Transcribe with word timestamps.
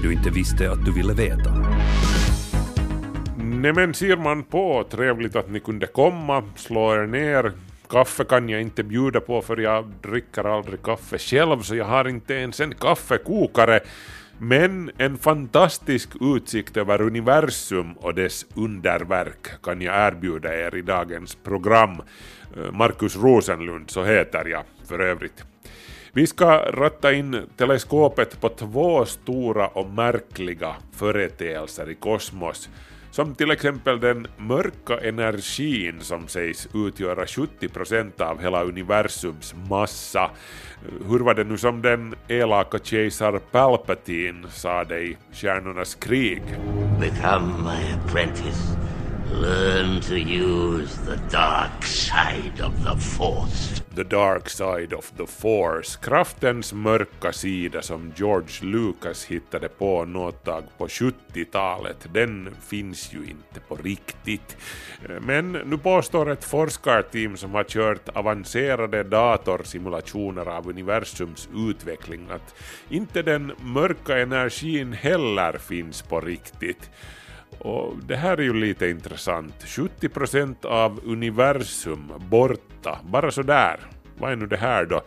det 0.00 0.08
du 0.08 0.12
inte 0.12 0.30
visste 0.30 0.70
att 0.70 0.84
du 0.84 0.92
ville 0.92 1.14
veta. 1.14 1.50
Nämen 3.36 3.94
ser 3.94 4.16
man 4.16 4.42
på, 4.42 4.84
trevligt 4.90 5.36
att 5.36 5.50
ni 5.50 5.60
kunde 5.60 5.86
komma, 5.86 6.42
slå 6.56 6.94
er 6.94 7.06
ner. 7.06 7.52
Kaffe 7.88 8.24
kan 8.24 8.48
jag 8.48 8.60
inte 8.60 8.82
bjuda 8.82 9.20
på 9.20 9.42
för 9.42 9.56
jag 9.56 9.92
dricker 10.02 10.44
aldrig 10.44 10.82
kaffe 10.82 11.18
själv 11.18 11.62
så 11.62 11.76
jag 11.76 11.84
har 11.84 12.08
inte 12.08 12.34
ens 12.34 12.60
en 12.60 12.74
kaffekokare. 12.74 13.80
Men 14.38 14.90
en 14.98 15.18
fantastisk 15.18 16.08
utsikt 16.20 16.76
över 16.76 17.00
universum 17.00 17.92
och 17.92 18.14
dess 18.14 18.46
underverk 18.54 19.62
kan 19.62 19.80
jag 19.80 20.06
erbjuda 20.06 20.54
er 20.54 20.76
i 20.76 20.82
dagens 20.82 21.34
program. 21.34 22.02
Eh, 22.56 22.72
Markus 22.72 23.16
Rosenlund, 23.16 23.90
så 23.90 24.04
heter 24.04 24.44
jag 24.48 24.62
för 24.88 24.98
övrigt. 24.98 25.49
Vi 26.12 26.26
ska 26.26 26.58
ratta 26.58 27.12
in 27.12 27.46
teleskopet 27.56 28.40
på 28.40 28.48
två 28.48 29.04
stora 29.04 29.68
och 29.68 29.90
märkliga 29.90 30.74
företeelser 30.92 31.90
i 31.90 31.94
kosmos, 31.94 32.68
som 33.10 33.34
till 33.34 33.50
exempel 33.50 34.00
den 34.00 34.26
mörka 34.36 34.98
energin 34.98 36.00
som 36.00 36.28
sägs 36.28 36.68
utgöra 36.74 37.24
70% 37.24 38.22
av 38.22 38.40
hela 38.40 38.64
universums 38.64 39.54
massa. 39.68 40.30
Hur 41.08 41.18
var 41.18 41.34
det 41.34 41.44
nu 41.44 41.58
som 41.58 41.82
den 41.82 42.14
elaka 42.28 42.78
kejsar 42.78 43.38
Palpatine 43.38 44.48
sa 44.50 44.84
det 44.84 45.00
i 45.00 45.16
Stjärnornas 45.32 45.94
krig? 45.94 46.42
Become 47.00 47.52
my 47.62 47.94
apprentice. 47.94 48.89
Learn 49.32 50.00
to 50.00 50.14
use 50.16 50.96
the 51.06 51.16
dark 51.30 51.84
side 51.84 52.60
of 52.60 52.84
the 52.84 52.96
Force. 52.96 53.82
The 53.94 54.04
Dark 54.04 54.48
Side 54.48 54.92
of 54.92 55.12
the 55.16 55.26
Force, 55.26 55.98
kraftens 56.02 56.72
mörka 56.72 57.32
sida 57.32 57.82
som 57.82 58.12
George 58.16 58.62
Lucas 58.62 59.24
hittade 59.24 59.68
på 59.68 60.04
något 60.04 60.44
tag 60.44 60.64
på 60.78 60.86
70-talet, 60.86 62.06
den 62.14 62.54
finns 62.68 63.12
ju 63.12 63.18
inte 63.18 63.60
på 63.68 63.76
riktigt. 63.76 64.56
Men 65.20 65.52
nu 65.52 65.78
påstår 65.78 66.30
ett 66.30 66.44
forskarteam 66.44 67.36
som 67.36 67.54
har 67.54 67.64
kört 67.64 68.08
avancerade 68.08 69.02
datorsimulationer 69.02 70.46
av 70.46 70.68
universums 70.68 71.48
utveckling 71.56 72.30
att 72.30 72.54
inte 72.88 73.22
den 73.22 73.52
mörka 73.60 74.18
energin 74.18 74.92
heller 74.92 75.58
finns 75.58 76.02
på 76.02 76.20
riktigt. 76.20 76.90
Och 77.60 77.96
det 78.08 78.16
här 78.16 78.36
är 78.36 78.42
ju 78.42 78.54
lite 78.54 78.88
intressant. 78.88 79.54
70% 79.64 80.66
av 80.66 81.00
universum 81.04 82.12
borta, 82.30 82.98
bara 83.04 83.30
sådär. 83.30 83.80
Vad 84.18 84.32
är 84.32 84.36
nu 84.36 84.46
det 84.46 84.56
här 84.56 84.84
då? 84.84 85.02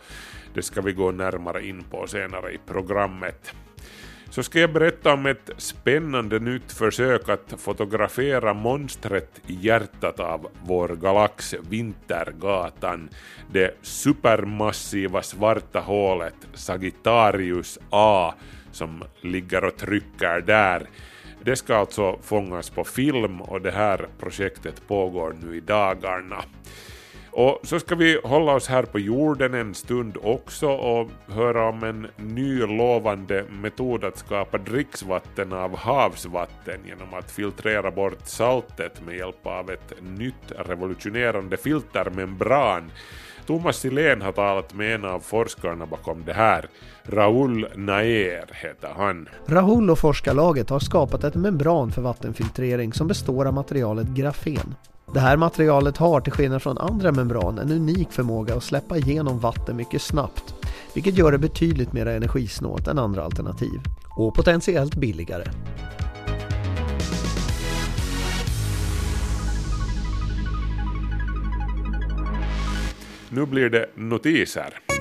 Det 0.54 0.62
ska 0.62 0.80
vi 0.80 0.92
gå 0.92 1.10
närmare 1.10 1.66
in 1.66 1.84
på 1.90 2.06
senare 2.06 2.52
i 2.52 2.58
programmet. 2.66 3.54
Så 4.30 4.42
ska 4.42 4.60
jag 4.60 4.72
berätta 4.72 5.12
om 5.12 5.26
ett 5.26 5.50
spännande 5.56 6.38
nytt 6.38 6.72
försök 6.72 7.28
att 7.28 7.54
fotografera 7.58 8.54
monstret 8.54 9.40
i 9.46 9.54
hjärtat 9.54 10.20
av 10.20 10.50
vår 10.62 10.88
galax, 10.88 11.54
Vintergatan, 11.68 13.08
det 13.52 13.78
supermassiva 13.82 15.22
svarta 15.22 15.80
hålet 15.80 16.34
Sagittarius 16.54 17.78
A 17.90 18.34
som 18.72 19.04
ligger 19.20 19.64
och 19.64 19.76
trycker 19.76 20.40
där. 20.40 20.86
Det 21.44 21.56
ska 21.56 21.76
alltså 21.76 22.18
fångas 22.22 22.70
på 22.70 22.84
film 22.84 23.40
och 23.40 23.60
det 23.60 23.70
här 23.70 24.06
projektet 24.18 24.88
pågår 24.88 25.36
nu 25.42 25.56
i 25.56 25.60
dagarna. 25.60 26.44
Och 27.30 27.60
så 27.62 27.80
ska 27.80 27.94
vi 27.94 28.20
hålla 28.24 28.52
oss 28.52 28.68
här 28.68 28.82
på 28.82 28.98
jorden 28.98 29.54
en 29.54 29.74
stund 29.74 30.16
också 30.22 30.68
och 30.68 31.10
höra 31.28 31.68
om 31.68 31.82
en 31.82 32.06
ny 32.16 32.58
lovande 32.58 33.44
metod 33.50 34.04
att 34.04 34.18
skapa 34.18 34.58
dricksvatten 34.58 35.52
av 35.52 35.76
havsvatten 35.76 36.80
genom 36.86 37.14
att 37.14 37.30
filtrera 37.30 37.90
bort 37.90 38.26
saltet 38.26 39.06
med 39.06 39.16
hjälp 39.16 39.46
av 39.46 39.70
ett 39.70 39.94
nytt 40.02 40.52
revolutionerande 40.58 41.56
filtermembran. 41.56 42.92
Thomas 43.46 43.76
Silén 43.76 44.22
har 44.22 44.32
talat 44.32 44.74
med 44.74 44.94
en 44.94 45.04
av 45.04 45.20
forskarna 45.20 45.86
bakom 45.86 46.24
det 46.24 46.32
här. 46.32 46.68
Raoul 47.06 47.66
Naer 47.76 48.46
heter 48.52 48.88
han. 48.96 49.28
Rahul 49.46 49.90
och 49.90 49.98
forskarlaget 49.98 50.70
har 50.70 50.80
skapat 50.80 51.24
ett 51.24 51.34
membran 51.34 51.92
för 51.92 52.02
vattenfiltrering 52.02 52.92
som 52.92 53.06
består 53.06 53.46
av 53.46 53.54
materialet 53.54 54.08
grafen. 54.08 54.74
Det 55.14 55.20
här 55.20 55.36
materialet 55.36 55.96
har, 55.96 56.20
till 56.20 56.32
skillnad 56.32 56.62
från 56.62 56.78
andra 56.78 57.12
membran, 57.12 57.58
en 57.58 57.70
unik 57.72 58.12
förmåga 58.12 58.54
att 58.54 58.64
släppa 58.64 58.96
igenom 58.96 59.38
vatten 59.38 59.76
mycket 59.76 60.02
snabbt, 60.02 60.54
vilket 60.94 61.18
gör 61.18 61.32
det 61.32 61.38
betydligt 61.38 61.92
mer 61.92 62.06
energisnålt 62.06 62.88
än 62.88 62.98
andra 62.98 63.24
alternativ. 63.24 63.80
Och 64.16 64.34
potentiellt 64.34 64.94
billigare. 64.94 65.44
Nu 73.28 73.46
blir 73.46 73.70
det 73.70 73.86
notiser. 73.94 74.93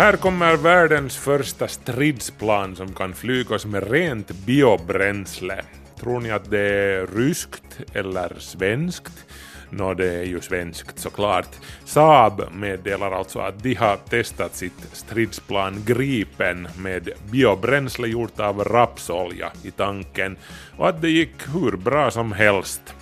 Här 0.00 0.16
kommer 0.16 0.56
världens 0.56 1.16
första 1.16 1.68
stridsplan 1.68 2.76
som 2.76 2.94
kan 2.94 3.14
flygas 3.14 3.66
med 3.66 3.90
rent 3.90 4.30
biobränsle. 4.30 5.64
Tror 6.00 6.20
ni 6.20 6.30
att 6.30 6.50
det 6.50 6.60
är 6.60 7.06
ryskt 7.06 7.80
eller 7.92 8.36
svenskt? 8.38 9.26
Nå, 9.70 9.94
det 9.94 10.14
är 10.14 10.24
ju 10.24 10.40
svenskt 10.40 10.98
såklart. 10.98 11.48
Saab 11.84 12.42
meddelar 12.52 13.12
alltså 13.12 13.38
att 13.38 13.62
de 13.62 13.74
har 13.74 13.96
testat 13.96 14.56
sitt 14.56 14.88
stridsplan 14.92 15.82
Gripen 15.86 16.68
med 16.78 17.08
biobränsle 17.30 18.08
gjort 18.08 18.40
av 18.40 18.64
rapsolja 18.64 19.52
i 19.62 19.70
tanken 19.70 20.36
och 20.76 20.88
att 20.88 21.02
det 21.02 21.10
gick 21.10 21.48
hur 21.54 21.76
bra 21.76 22.10
som 22.10 22.32
helst. 22.32 22.94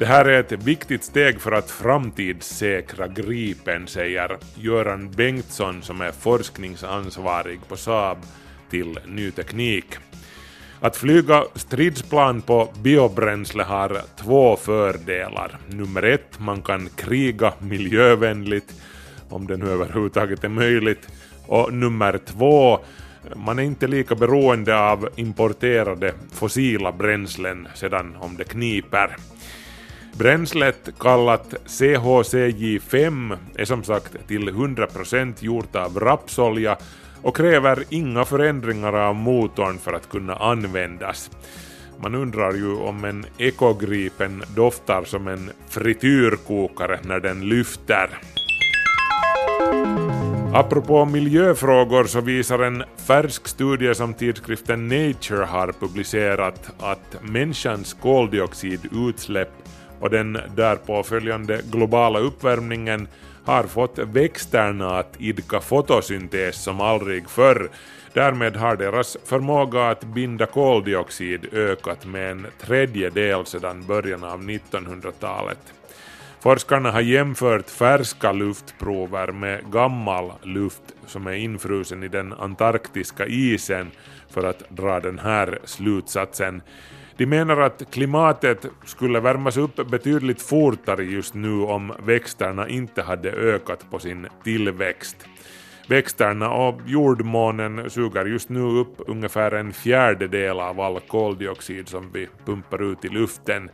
Det 0.00 0.06
här 0.06 0.24
är 0.24 0.40
ett 0.40 0.52
viktigt 0.52 1.04
steg 1.04 1.40
för 1.40 1.52
att 1.52 1.70
framtidssäkra 1.70 3.08
Gripen, 3.08 3.86
säger 3.86 4.36
Göran 4.54 5.10
Bengtsson 5.10 5.82
som 5.82 6.00
är 6.00 6.12
forskningsansvarig 6.12 7.60
på 7.68 7.76
Saab 7.76 8.18
till 8.70 8.98
ny 9.06 9.30
teknik. 9.30 9.84
Att 10.80 10.96
flyga 10.96 11.44
stridsplan 11.54 12.42
på 12.42 12.72
biobränsle 12.82 13.62
har 13.62 14.00
två 14.16 14.56
fördelar. 14.56 15.58
Nummer 15.68 16.02
ett, 16.02 16.38
man 16.38 16.62
kan 16.62 16.88
kriga 16.88 17.52
miljövänligt, 17.58 18.74
om 19.28 19.46
det 19.46 19.56
nu 19.56 19.70
överhuvudtaget 19.70 20.44
är 20.44 20.48
möjligt. 20.48 21.08
Och 21.46 21.72
nummer 21.72 22.20
två, 22.26 22.78
man 23.36 23.58
är 23.58 23.62
inte 23.62 23.86
lika 23.86 24.14
beroende 24.14 24.80
av 24.80 25.08
importerade 25.16 26.14
fossila 26.32 26.92
bränslen 26.92 27.68
sedan 27.74 28.16
om 28.20 28.36
det 28.36 28.44
kniper. 28.44 29.16
Bränslet 30.20 30.90
kallat 30.98 31.54
CHCJ5 31.66 33.36
är 33.54 33.64
som 33.64 33.84
sagt 33.84 34.28
till 34.28 34.48
100% 34.48 35.34
gjort 35.38 35.76
av 35.76 36.00
rapsolja 36.00 36.76
och 37.22 37.36
kräver 37.36 37.84
inga 37.88 38.24
förändringar 38.24 38.92
av 38.92 39.14
motorn 39.14 39.78
för 39.78 39.92
att 39.92 40.08
kunna 40.08 40.34
användas. 40.34 41.30
Man 42.02 42.14
undrar 42.14 42.52
ju 42.52 42.76
om 42.76 43.04
en 43.04 43.26
ekogripen 43.38 44.42
doftar 44.56 45.04
som 45.04 45.28
en 45.28 45.50
frityrkokare 45.68 46.98
när 47.02 47.20
den 47.20 47.48
lyfter. 47.48 48.10
Apropå 50.54 51.04
miljöfrågor 51.04 52.04
så 52.04 52.20
visar 52.20 52.58
en 52.58 52.84
färsk 52.96 53.48
studie 53.48 53.94
som 53.94 54.14
tidskriften 54.14 54.88
Nature 54.88 55.44
har 55.44 55.72
publicerat 55.72 56.70
att 56.78 57.16
människans 57.22 57.94
koldioxidutsläpp 57.94 59.52
och 60.00 60.10
den 60.10 60.38
därpå 60.56 61.02
följande 61.02 61.60
globala 61.70 62.18
uppvärmningen 62.18 63.08
har 63.44 63.62
fått 63.62 63.98
växterna 63.98 64.98
att 64.98 65.14
idka 65.18 65.60
fotosyntes 65.60 66.62
som 66.62 66.80
aldrig 66.80 67.30
förr. 67.30 67.68
Därmed 68.12 68.56
har 68.56 68.76
deras 68.76 69.16
förmåga 69.24 69.88
att 69.88 70.04
binda 70.04 70.46
koldioxid 70.46 71.54
ökat 71.54 72.06
med 72.06 72.30
en 72.30 72.46
tredjedel 72.60 73.46
sedan 73.46 73.86
början 73.86 74.24
av 74.24 74.42
1900-talet. 74.42 75.58
Forskarna 76.40 76.90
har 76.90 77.00
jämfört 77.00 77.70
färska 77.70 78.32
luftprover 78.32 79.32
med 79.32 79.72
gammal 79.72 80.32
luft 80.42 80.82
som 81.06 81.26
är 81.26 81.32
infrusen 81.32 82.02
i 82.02 82.08
den 82.08 82.32
antarktiska 82.32 83.26
isen 83.26 83.90
för 84.30 84.44
att 84.44 84.62
dra 84.68 85.00
den 85.00 85.18
här 85.18 85.58
slutsatsen. 85.64 86.62
De 87.20 87.26
menar 87.26 87.60
att 87.60 87.90
klimatet 87.90 88.66
skulle 88.84 89.20
värmas 89.20 89.56
upp 89.56 89.90
betydligt 89.90 90.42
fortare 90.42 91.04
just 91.04 91.34
nu 91.34 91.62
om 91.62 91.92
växterna 92.04 92.68
inte 92.68 93.02
hade 93.02 93.30
ökat 93.30 93.90
på 93.90 93.98
sin 93.98 94.26
tillväxt. 94.44 95.16
Växterna 95.88 96.50
och 96.50 96.80
jordmånen 96.86 97.90
suger 97.90 98.24
just 98.24 98.48
nu 98.48 98.60
upp 98.60 98.94
ungefär 99.06 99.52
en 99.52 99.72
fjärdedel 99.72 100.60
av 100.60 100.80
all 100.80 101.00
koldioxid 101.00 101.88
som 101.88 102.10
vi 102.12 102.28
pumpar 102.44 102.92
ut 102.92 103.04
i 103.04 103.08
luften. 103.08 103.70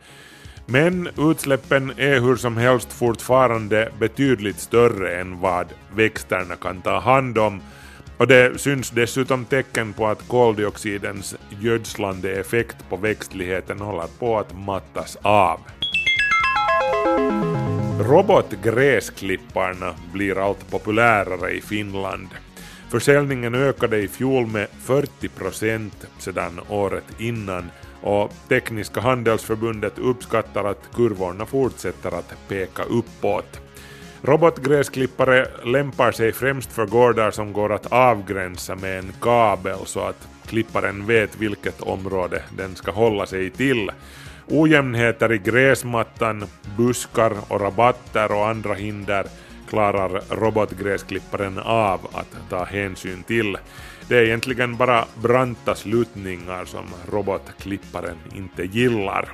Men 0.65 1.09
utsläppen 1.17 1.91
är 1.97 2.19
hur 2.19 2.35
som 2.35 2.57
helst 2.57 2.93
fortfarande 2.93 3.91
betydligt 3.99 4.59
större 4.59 5.21
än 5.21 5.39
vad 5.39 5.67
växterna 5.95 6.55
kan 6.55 6.81
ta 6.81 6.99
hand 6.99 7.37
om 7.37 7.61
och 8.17 8.27
det 8.27 8.61
syns 8.61 8.89
dessutom 8.89 9.45
tecken 9.45 9.93
på 9.93 10.07
att 10.07 10.27
koldioxidens 10.27 11.35
gödslande 11.61 12.31
effekt 12.31 12.77
på 12.89 12.97
växtligheten 12.97 13.79
håller 13.79 14.07
på 14.19 14.37
att 14.39 14.57
mattas 14.57 15.17
av. 15.21 15.59
Robotgräsklipparna 17.99 19.95
blir 20.13 20.45
allt 20.45 20.71
populärare 20.71 21.51
i 21.51 21.61
Finland. 21.61 22.27
Försäljningen 22.89 23.55
ökade 23.55 23.97
i 23.97 24.07
fjol 24.07 24.47
med 24.47 24.67
40 24.79 25.29
procent 25.29 26.07
sedan 26.19 26.59
året 26.69 27.03
innan 27.19 27.71
och 28.01 28.33
Tekniska 28.49 29.01
handelsförbundet 29.01 29.99
uppskattar 29.99 30.63
att 30.63 30.89
kurvorna 30.93 31.45
fortsätter 31.45 32.11
att 32.11 32.33
peka 32.47 32.83
uppåt. 32.83 33.61
Robotgräsklippare 34.21 35.47
lämpar 35.65 36.11
sig 36.11 36.31
främst 36.31 36.73
för 36.73 36.85
gårdar 36.85 37.31
som 37.31 37.53
går 37.53 37.73
att 37.73 37.91
avgränsa 37.91 38.75
med 38.75 38.99
en 38.99 39.13
kabel 39.21 39.77
så 39.85 39.99
att 39.99 40.27
klipparen 40.45 41.05
vet 41.05 41.37
vilket 41.37 41.81
område 41.81 42.43
den 42.57 42.75
ska 42.75 42.91
hålla 42.91 43.25
sig 43.25 43.49
till. 43.49 43.91
Ojämnheter 44.47 45.31
i 45.31 45.37
gräsmattan, 45.37 46.45
buskar 46.77 47.33
och 47.47 47.61
rabatter 47.61 48.31
och 48.31 48.47
andra 48.47 48.73
hinder 48.73 49.25
klarar 49.69 50.21
robotgräsklipparen 50.29 51.59
av 51.59 51.99
att 52.13 52.49
ta 52.49 52.63
hänsyn 52.63 53.23
till. 53.23 53.57
Det 54.07 54.17
är 54.17 54.23
egentligen 54.23 54.77
bara 54.77 55.05
branta 55.15 55.75
sluttningar 55.75 56.65
som 56.65 56.85
robotklipparen 57.11 58.17
inte 58.35 58.63
gillar. 58.63 59.29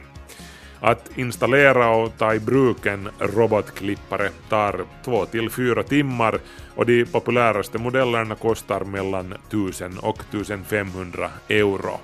Att 0.84 1.18
installera 1.18 1.90
och 1.90 2.18
ta 2.18 2.34
i 2.34 2.40
bruk 2.40 2.86
en 2.86 3.10
robotklippare 3.20 4.30
tar 4.50 4.86
2 5.06 5.26
till 5.26 5.50
4 5.50 5.84
timmar 5.84 6.40
och 6.76 6.86
de 6.86 7.06
populäraste 7.06 7.78
modellerna 7.78 8.36
kostar 8.36 8.84
mellan 8.84 9.34
1000 9.48 9.98
och 9.98 10.20
1500 10.20 11.30
euro. 11.50 12.00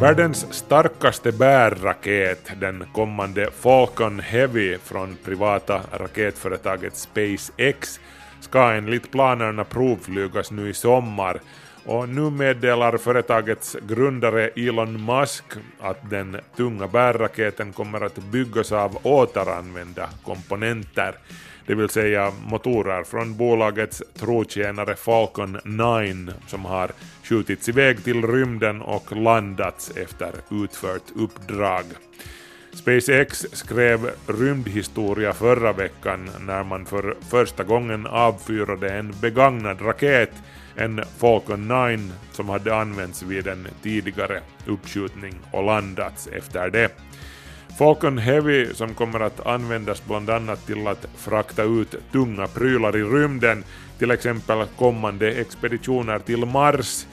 Världens 0.00 0.52
starkaste 0.52 1.32
bärraket, 1.32 2.52
den 2.60 2.84
kommande 2.92 3.50
Falcon 3.50 4.20
Heavy 4.20 4.78
från 4.78 5.16
privata 5.24 5.80
raketföretaget 5.92 6.96
SpaceX, 6.96 8.00
ska 8.40 8.72
enligt 8.72 9.10
planerna 9.10 9.64
provflygas 9.64 10.50
nu 10.50 10.68
i 10.68 10.74
sommar 10.74 11.40
och 11.84 12.08
nu 12.08 12.30
meddelar 12.30 12.96
företagets 12.96 13.76
grundare 13.88 14.48
Elon 14.48 15.04
Musk 15.04 15.44
att 15.80 16.10
den 16.10 16.36
tunga 16.56 16.86
bärraketen 16.86 17.72
kommer 17.72 18.00
att 18.00 18.18
byggas 18.18 18.72
av 18.72 18.98
återanvända 19.02 20.08
komponenter, 20.24 21.14
det 21.66 21.74
vill 21.74 21.88
säga 21.88 22.32
motorer 22.46 23.04
från 23.04 23.36
bolagets 23.36 24.02
trotjänare 24.18 24.94
Falcon 24.96 25.58
9 25.64 26.32
som 26.46 26.64
har 26.64 26.90
skjutits 27.22 27.68
iväg 27.68 28.04
till 28.04 28.26
rymden 28.26 28.82
och 28.82 29.16
landats 29.16 29.90
efter 29.96 30.32
utfört 30.50 31.02
uppdrag. 31.16 31.84
SpaceX 32.72 33.46
skrev 33.52 34.10
rymdhistoria 34.26 35.32
förra 35.32 35.72
veckan 35.72 36.30
när 36.40 36.64
man 36.64 36.86
för 36.86 37.16
första 37.30 37.64
gången 37.64 38.06
avfyrade 38.06 38.92
en 38.92 39.14
begagnad 39.20 39.80
raket 39.80 40.32
en 40.80 41.00
Falcon 41.18 41.68
9 41.68 41.98
som 42.32 42.48
hade 42.48 42.76
använts 42.76 43.22
vid 43.22 43.46
en 43.46 43.68
tidigare 43.82 44.40
uppskjutning 44.66 45.34
och 45.50 45.64
landats 45.64 46.26
efter 46.26 46.70
det. 46.70 46.90
Falcon 47.78 48.18
Heavy 48.18 48.74
som 48.74 48.94
kommer 48.94 49.20
att 49.20 49.46
användas 49.46 50.02
bland 50.06 50.30
annat 50.30 50.66
till 50.66 50.86
att 50.86 51.06
frakta 51.16 51.62
ut 51.62 51.94
tunga 52.12 52.46
prylar 52.46 52.96
i 52.96 53.02
rymden, 53.02 53.64
till 53.98 54.10
exempel 54.10 54.66
kommande 54.78 55.32
expeditioner 55.32 56.18
till 56.18 56.44
Mars, 56.46 57.06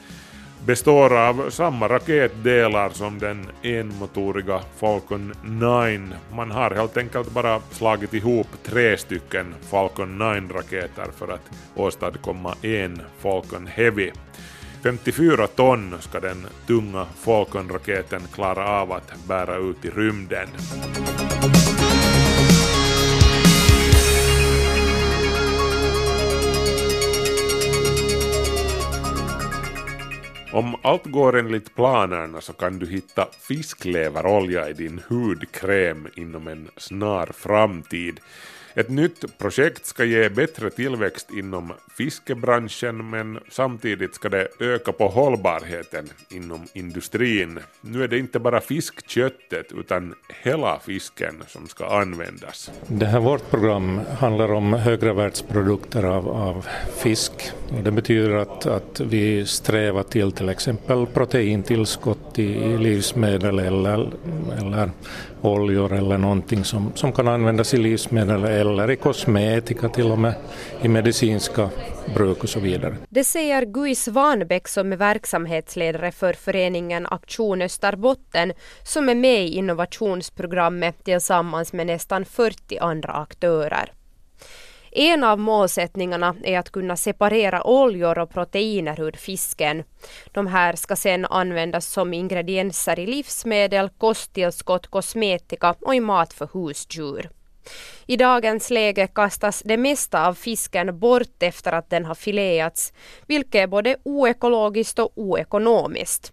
består 0.66 1.16
av 1.16 1.50
samma 1.50 1.88
raketdelar 1.88 2.90
som 2.90 3.18
den 3.18 3.46
enmotoriga 3.62 4.60
Falcon 4.76 5.34
9. 5.44 6.00
Man 6.32 6.50
har 6.50 6.70
helt 6.70 6.96
enkelt 6.96 7.30
bara 7.30 7.60
slagit 7.70 8.14
ihop 8.14 8.46
tre 8.64 8.96
stycken 8.98 9.54
Falcon 9.70 10.22
9-raketer 10.22 11.06
för 11.16 11.28
att 11.28 11.50
åstadkomma 11.74 12.54
en 12.62 13.02
Falcon 13.18 13.66
Heavy. 13.66 14.10
54 14.82 15.46
ton 15.46 15.94
ska 16.00 16.20
den 16.20 16.46
tunga 16.66 17.06
Falcon-raketen 17.24 18.22
klara 18.34 18.80
av 18.80 18.92
att 18.92 19.12
bära 19.28 19.56
ut 19.56 19.84
i 19.84 19.90
rymden. 19.90 20.48
Om 30.52 30.76
allt 30.82 31.04
går 31.04 31.38
enligt 31.38 31.74
planerna 31.74 32.40
så 32.40 32.52
kan 32.52 32.78
du 32.78 32.86
hitta 32.86 33.28
fiskleverolja 33.40 34.68
i 34.68 34.72
din 34.72 35.00
hudkräm 35.08 36.08
inom 36.14 36.48
en 36.48 36.68
snar 36.76 37.26
framtid. 37.26 38.20
Ett 38.78 38.88
nytt 38.88 39.38
projekt 39.38 39.86
ska 39.86 40.04
ge 40.04 40.28
bättre 40.28 40.70
tillväxt 40.70 41.30
inom 41.30 41.72
fiskebranschen 41.96 43.10
men 43.10 43.38
samtidigt 43.50 44.14
ska 44.14 44.28
det 44.28 44.48
öka 44.60 44.92
på 44.92 45.08
hållbarheten 45.08 46.08
inom 46.30 46.66
industrin. 46.72 47.58
Nu 47.80 48.04
är 48.04 48.08
det 48.08 48.18
inte 48.18 48.38
bara 48.38 48.60
fiskköttet 48.60 49.72
utan 49.72 50.14
hela 50.42 50.78
fisken 50.78 51.34
som 51.48 51.68
ska 51.68 51.86
användas. 51.86 52.70
Det 52.86 53.06
här 53.06 53.20
vårt 53.20 53.50
program 53.50 54.00
handlar 54.18 54.52
om 54.52 54.72
högravärtsprodukter 54.72 56.04
av, 56.04 56.28
av 56.28 56.66
fisk. 56.96 57.32
Och 57.68 57.82
det 57.82 57.90
betyder 57.90 58.30
att, 58.30 58.66
att 58.66 59.00
vi 59.00 59.46
strävar 59.46 60.02
till 60.02 60.32
till 60.32 60.48
exempel 60.48 61.06
proteintillskott 61.06 62.38
i, 62.38 62.42
i 62.42 62.78
livsmedel 62.78 63.58
eller, 63.58 64.10
eller 64.58 64.90
oljor 65.42 65.92
eller 65.92 66.18
någonting 66.18 66.64
som, 66.64 66.92
som 66.94 67.12
kan 67.12 67.28
användas 67.28 67.74
i 67.74 67.76
livsmedel 67.76 68.44
eller 68.44 68.90
i 68.90 68.96
kosmetika 68.96 69.88
till 69.88 70.10
och 70.10 70.18
med, 70.18 70.34
i 70.82 70.88
medicinska 70.88 71.70
bruk 72.14 72.42
och 72.42 72.48
så 72.48 72.60
vidare. 72.60 72.96
Det 73.08 73.24
säger 73.24 73.64
Gui 73.64 73.94
Svanbäck 73.94 74.68
som 74.68 74.92
är 74.92 74.96
verksamhetsledare 74.96 76.12
för 76.12 76.32
föreningen 76.32 77.06
Aktion 77.06 77.62
Österbotten 77.62 78.52
som 78.82 79.08
är 79.08 79.14
med 79.14 79.44
i 79.44 79.54
innovationsprogrammet 79.54 81.04
tillsammans 81.04 81.72
med 81.72 81.86
nästan 81.86 82.24
40 82.24 82.78
andra 82.78 83.12
aktörer. 83.12 83.92
En 84.90 85.24
av 85.24 85.38
målsättningarna 85.38 86.34
är 86.44 86.58
att 86.58 86.70
kunna 86.70 86.96
separera 86.96 87.66
oljor 87.66 88.18
och 88.18 88.30
proteiner 88.30 89.00
ur 89.00 89.12
fisken. 89.12 89.84
De 90.32 90.46
här 90.46 90.76
ska 90.76 90.96
sedan 90.96 91.24
användas 91.24 91.86
som 91.86 92.14
ingredienser 92.14 92.98
i 92.98 93.06
livsmedel, 93.06 93.88
kosttillskott, 93.98 94.86
kosmetika 94.86 95.74
och 95.80 95.94
i 95.94 96.00
mat 96.00 96.32
för 96.32 96.48
husdjur. 96.52 97.30
I 98.06 98.16
dagens 98.16 98.70
läge 98.70 99.06
kastas 99.06 99.62
det 99.64 99.76
mesta 99.76 100.26
av 100.26 100.34
fisken 100.34 100.98
bort 100.98 101.42
efter 101.42 101.72
att 101.72 101.90
den 101.90 102.04
har 102.04 102.14
fileats, 102.14 102.92
vilket 103.26 103.54
är 103.54 103.66
både 103.66 103.96
oekologiskt 104.02 104.98
och 104.98 105.12
oekonomiskt. 105.14 106.32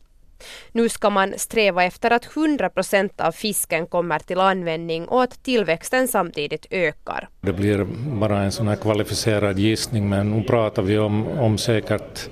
Nu 0.71 0.89
ska 0.89 1.09
man 1.09 1.33
sträva 1.37 1.83
efter 1.83 2.11
att 2.11 2.37
100 2.37 2.69
procent 2.69 3.21
av 3.21 3.31
fisken 3.31 3.87
kommer 3.87 4.19
till 4.19 4.39
användning 4.39 5.07
och 5.07 5.23
att 5.23 5.43
tillväxten 5.43 6.07
samtidigt 6.07 6.65
ökar. 6.69 7.29
Det 7.41 7.53
blir 7.53 7.87
bara 8.19 8.43
en 8.43 8.51
sån 8.51 8.67
här 8.67 8.75
kvalificerad 8.75 9.59
gissning 9.59 10.09
men 10.09 10.31
nu 10.31 10.43
pratar 10.43 10.81
vi 10.81 10.97
om, 10.97 11.27
om 11.27 11.57
säkert 11.57 12.29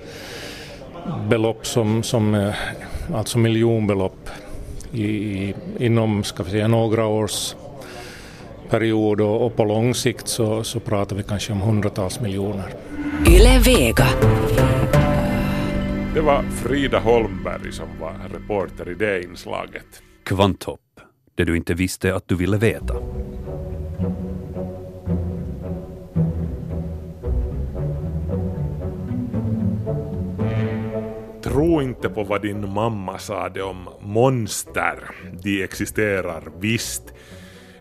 belopp 1.30 1.68
som, 1.68 2.04
som 2.04 2.54
alltså 3.14 3.38
miljonbelopp 3.38 4.30
i, 4.94 5.54
inom 5.80 6.24
ska 6.24 6.44
vi 6.44 6.52
säga, 6.52 6.68
några 6.68 7.06
års 7.06 7.56
period 8.70 9.22
och, 9.22 9.46
och 9.46 9.56
på 9.56 9.66
lång 9.66 9.96
sikt 9.96 10.28
så, 10.28 10.64
så 10.64 10.80
pratar 10.80 11.16
vi 11.16 11.24
kanske 11.24 11.54
om 11.54 11.62
hundratals 11.62 12.20
miljoner. 12.20 12.74
Yle 13.28 13.60
Vega. 13.60 14.08
Det 16.14 16.22
var 16.22 16.44
Frida 16.44 17.00
Holmberg 17.00 17.72
som 17.72 17.88
var 18.00 18.14
reporter 18.34 18.90
i 18.90 18.94
det 18.94 19.24
inslaget. 19.24 20.04
Kvanthopp, 20.24 21.00
det 21.36 21.44
du 21.44 21.58
inte 21.58 21.74
visste 21.74 22.16
att 22.16 22.28
du 22.28 22.36
ville 22.36 22.58
veta. 22.58 22.96
Tro 31.44 31.82
inte 31.82 32.10
på 32.10 32.24
vad 32.24 32.42
din 32.42 32.74
mamma 32.74 33.18
sade 33.18 33.64
om 33.64 33.90
monster. 34.00 34.98
De 35.44 35.64
existerar 35.64 36.44
visst. 36.60 37.14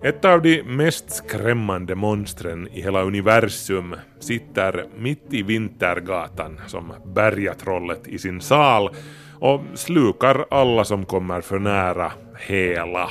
Ett 0.04 0.25
av 0.25 0.42
de 0.42 0.62
mest 0.62 1.11
skrämmande 1.11 1.94
monstren 1.94 2.68
i 2.68 2.82
hela 2.82 3.02
universum 3.02 3.97
sitter 4.21 4.87
mitt 4.99 5.26
i 5.30 5.42
Vintergatan 5.42 6.61
som 6.66 6.92
bergatrollet 7.14 8.09
i 8.09 8.18
sin 8.18 8.40
sal 8.40 8.90
och 9.40 9.61
slukar 9.75 10.47
alla 10.50 10.85
som 10.85 11.04
kommer 11.04 11.40
för 11.40 11.59
nära 11.59 12.12
hela. 12.38 13.11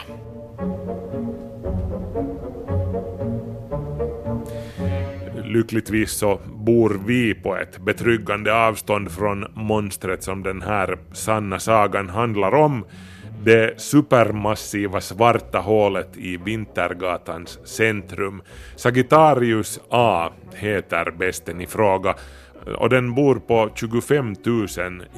Lyckligtvis 5.43 6.11
så 6.11 6.39
bor 6.45 7.01
vi 7.05 7.33
på 7.33 7.55
ett 7.55 7.79
betryggande 7.79 8.55
avstånd 8.55 9.11
från 9.11 9.45
monstret 9.53 10.23
som 10.23 10.43
den 10.43 10.61
här 10.61 10.97
sanna 11.13 11.59
sagan 11.59 12.09
handlar 12.09 12.55
om, 12.55 12.85
det 13.43 13.81
supermassiva 13.81 15.01
svarta 15.01 15.59
hålet 15.59 16.17
i 16.17 16.37
Vintergatans 16.37 17.59
centrum. 17.63 18.41
Sagittarius 18.75 19.79
A 19.89 20.29
heter 20.53 21.11
besten 21.11 21.61
i 21.61 21.67
fråga 21.67 22.15
och 22.77 22.89
den 22.89 23.15
bor 23.15 23.35
på 23.35 23.69
25 23.75 24.35
000 24.45 24.67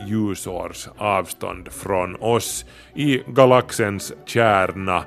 ljusårs 0.07 0.87
avstånd 0.97 1.71
från 1.71 2.15
oss 2.15 2.65
i 2.95 3.21
galaxens 3.27 4.13
kärna, 4.25 5.03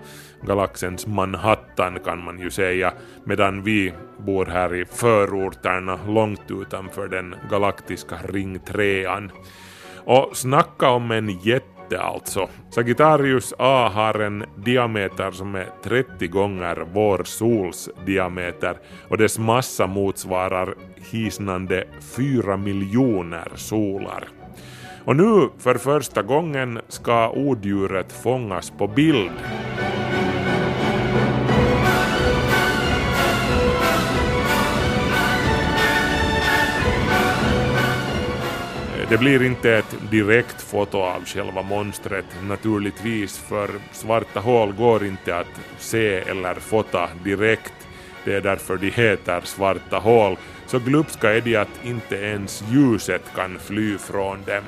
galaxens 0.46 1.06
Manhattan 1.06 1.98
kan 2.04 2.24
man 2.24 2.38
ju 2.38 2.50
säga, 2.50 2.92
medan 3.24 3.62
vi 3.62 3.92
bor 4.18 4.46
här 4.46 4.74
i 4.74 4.84
förorterna 4.84 5.98
långt 6.08 6.50
utanför 6.50 7.08
den 7.08 7.34
galaktiska 7.50 8.16
ringtrean. 8.28 9.30
Och 10.04 10.36
snacka 10.36 10.90
om 10.90 11.10
en 11.10 11.28
jätte 11.28 11.75
alltså. 11.94 12.48
Sagittarius 12.70 13.54
A 13.58 13.90
har 13.94 14.20
en 14.20 14.44
diameter 14.56 15.30
som 15.30 15.54
är 15.54 15.68
30 15.84 16.26
gånger 16.26 16.86
vår 16.92 17.24
sols 17.24 17.90
diameter 18.06 18.76
och 19.08 19.18
dess 19.18 19.38
massa 19.38 19.86
motsvarar 19.86 20.74
hisnande 21.10 21.84
4 22.16 22.56
miljoner 22.56 23.52
solar. 23.54 24.28
Och 25.04 25.16
nu 25.16 25.48
för 25.58 25.74
första 25.74 26.22
gången 26.22 26.80
ska 26.88 27.30
odjuret 27.30 28.12
fångas 28.12 28.70
på 28.70 28.86
bild. 28.86 29.30
Det 39.08 39.18
blir 39.18 39.42
inte 39.42 39.72
ett 39.72 39.96
direkt 40.10 40.62
foto 40.62 40.98
av 40.98 41.24
själva 41.24 41.62
monstret 41.62 42.24
naturligtvis 42.42 43.38
för 43.38 43.70
svarta 43.92 44.40
hål 44.40 44.72
går 44.72 45.04
inte 45.04 45.36
att 45.36 45.60
se 45.78 46.14
eller 46.14 46.54
fota 46.54 47.08
direkt. 47.24 47.72
Det 48.24 48.34
är 48.34 48.40
därför 48.40 48.76
de 48.76 48.90
heter 48.90 49.40
svarta 49.44 49.98
hål. 49.98 50.36
Så 50.66 50.78
glupska 50.78 51.34
är 51.34 51.40
de 51.40 51.56
att 51.56 51.84
inte 51.84 52.16
ens 52.16 52.64
ljuset 52.70 53.22
kan 53.34 53.58
fly 53.58 53.98
från 53.98 54.44
dem. 54.44 54.64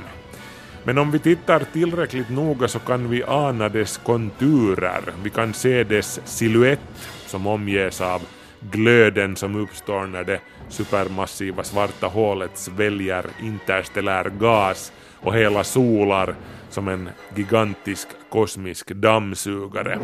Men 0.84 0.98
om 0.98 1.10
vi 1.10 1.18
tittar 1.18 1.60
tillräckligt 1.72 2.30
noga 2.30 2.68
så 2.68 2.78
kan 2.78 3.10
vi 3.10 3.24
ana 3.24 3.68
dess 3.68 3.98
konturer. 3.98 5.02
Vi 5.22 5.30
kan 5.30 5.54
se 5.54 5.84
dess 5.84 6.20
siluett 6.24 7.10
som 7.26 7.46
omges 7.46 8.00
av 8.00 8.22
glöden 8.60 9.36
som 9.36 9.56
uppstår 9.56 10.06
när 10.06 10.24
det 10.24 10.40
supermassiva 10.68 11.64
svarta 11.64 12.06
hålet 12.06 12.58
sväljer 12.58 13.26
interstellär 13.42 14.24
gas 14.24 14.92
och 15.20 15.34
hela 15.34 15.64
solar 15.64 16.34
som 16.70 16.88
en 16.88 17.08
gigantisk 17.34 18.08
kosmisk 18.30 18.90
dammsugare. 18.90 19.98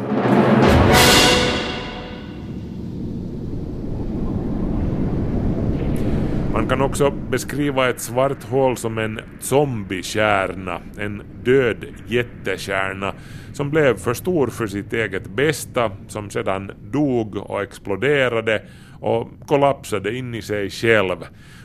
Man 6.64 6.68
kan 6.68 6.82
också 6.82 7.10
beskriva 7.10 7.88
ett 7.88 8.00
svart 8.00 8.44
hål 8.44 8.76
som 8.76 8.98
en 8.98 9.20
zombiekärna, 9.40 10.80
en 10.98 11.22
död 11.42 11.84
jättekärna 12.06 13.14
som 13.52 13.70
blev 13.70 13.96
för 13.96 14.14
stor 14.14 14.46
för 14.46 14.66
sitt 14.66 14.92
eget 14.92 15.26
bästa, 15.26 15.90
som 16.08 16.30
sedan 16.30 16.72
dog 16.82 17.36
och 17.36 17.62
exploderade 17.62 18.62
och 19.00 19.28
kollapsade 19.46 20.16
in 20.16 20.34
i 20.34 20.42
sig 20.42 20.70
själv. 20.70 21.16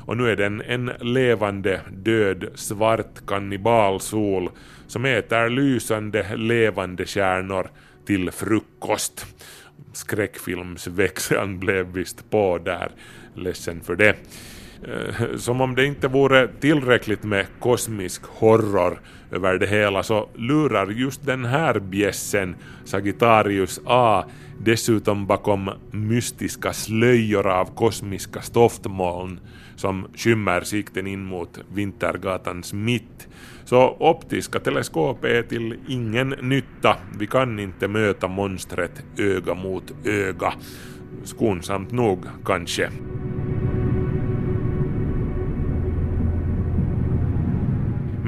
Och 0.05 0.17
nu 0.17 0.31
är 0.31 0.35
den 0.35 0.61
en 0.61 0.91
levande, 1.01 1.81
död, 1.91 2.49
svart 2.55 3.25
kannibalsol 3.27 4.49
som 4.87 5.05
äter 5.05 5.49
lysande, 5.49 6.35
levande 6.35 7.05
kärnor 7.05 7.69
till 8.05 8.31
frukost. 8.31 9.25
Skräckfilmsväxeln 9.93 11.59
blev 11.59 11.85
visst 11.85 12.29
på 12.29 12.57
där, 12.57 12.91
ledsen 13.35 13.81
för 13.81 13.95
det. 13.95 14.15
Eh, 14.83 15.37
som 15.37 15.61
om 15.61 15.75
det 15.75 15.85
inte 15.85 16.07
vore 16.07 16.47
tillräckligt 16.47 17.23
med 17.23 17.45
kosmisk 17.59 18.21
horror 18.25 19.01
över 19.31 19.57
det 19.57 19.67
hela 19.67 20.03
så 20.03 20.29
lurar 20.35 20.87
just 20.87 21.25
den 21.25 21.45
här 21.45 21.79
bjässen, 21.79 22.55
Sagittarius 22.85 23.81
A, 23.85 24.23
dessutom 24.59 25.27
bakom 25.27 25.71
mystiska 25.91 26.73
slöjor 26.73 27.47
av 27.47 27.75
kosmiska 27.75 28.41
stoftmoln 28.41 29.39
som 29.75 30.07
skymmer 30.15 30.61
sikten 30.61 31.07
in 31.07 31.25
mot 31.25 31.59
Vintergatans 31.73 32.73
mitt. 32.73 33.27
Så 33.65 33.97
optiska 33.99 34.59
teleskop 34.59 35.23
är 35.23 35.43
till 35.43 35.79
ingen 35.87 36.29
nytta, 36.29 36.97
vi 37.19 37.27
kan 37.27 37.59
inte 37.59 37.87
möta 37.87 38.27
monstret 38.27 39.03
öga 39.17 39.53
mot 39.53 39.93
öga. 40.05 40.53
Skonsamt 41.23 41.91
nog 41.91 42.25
kanske. 42.45 42.89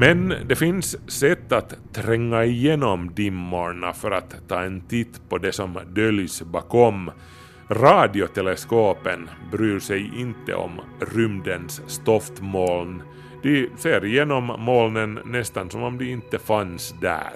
Men 0.02 0.34
det 0.46 0.56
finns 0.56 1.12
sätt 1.12 1.52
att 1.52 1.94
tränga 1.94 2.46
igenom 2.46 3.14
dimmorna 3.14 3.94
för 3.94 4.12
att 4.12 4.48
ta 4.48 4.62
en 4.62 4.82
titt 4.82 5.30
på 5.30 5.38
det 5.38 5.52
som 5.52 5.80
döljs 5.88 6.42
bakom. 6.42 7.12
Radioteleskopen 7.70 9.30
bryr 9.52 9.80
sig 9.80 10.12
inte 10.18 10.56
om 10.56 10.72
rymdens 11.14 11.82
stoftmoln. 11.88 13.04
De 13.44 13.70
ser 13.78 14.06
igenom 14.06 14.56
molnen 14.60 15.20
nästan 15.26 15.70
som 15.70 15.84
om 15.84 15.98
de 15.98 16.12
inte 16.12 16.40
fanns 16.40 16.96
där. 17.02 17.34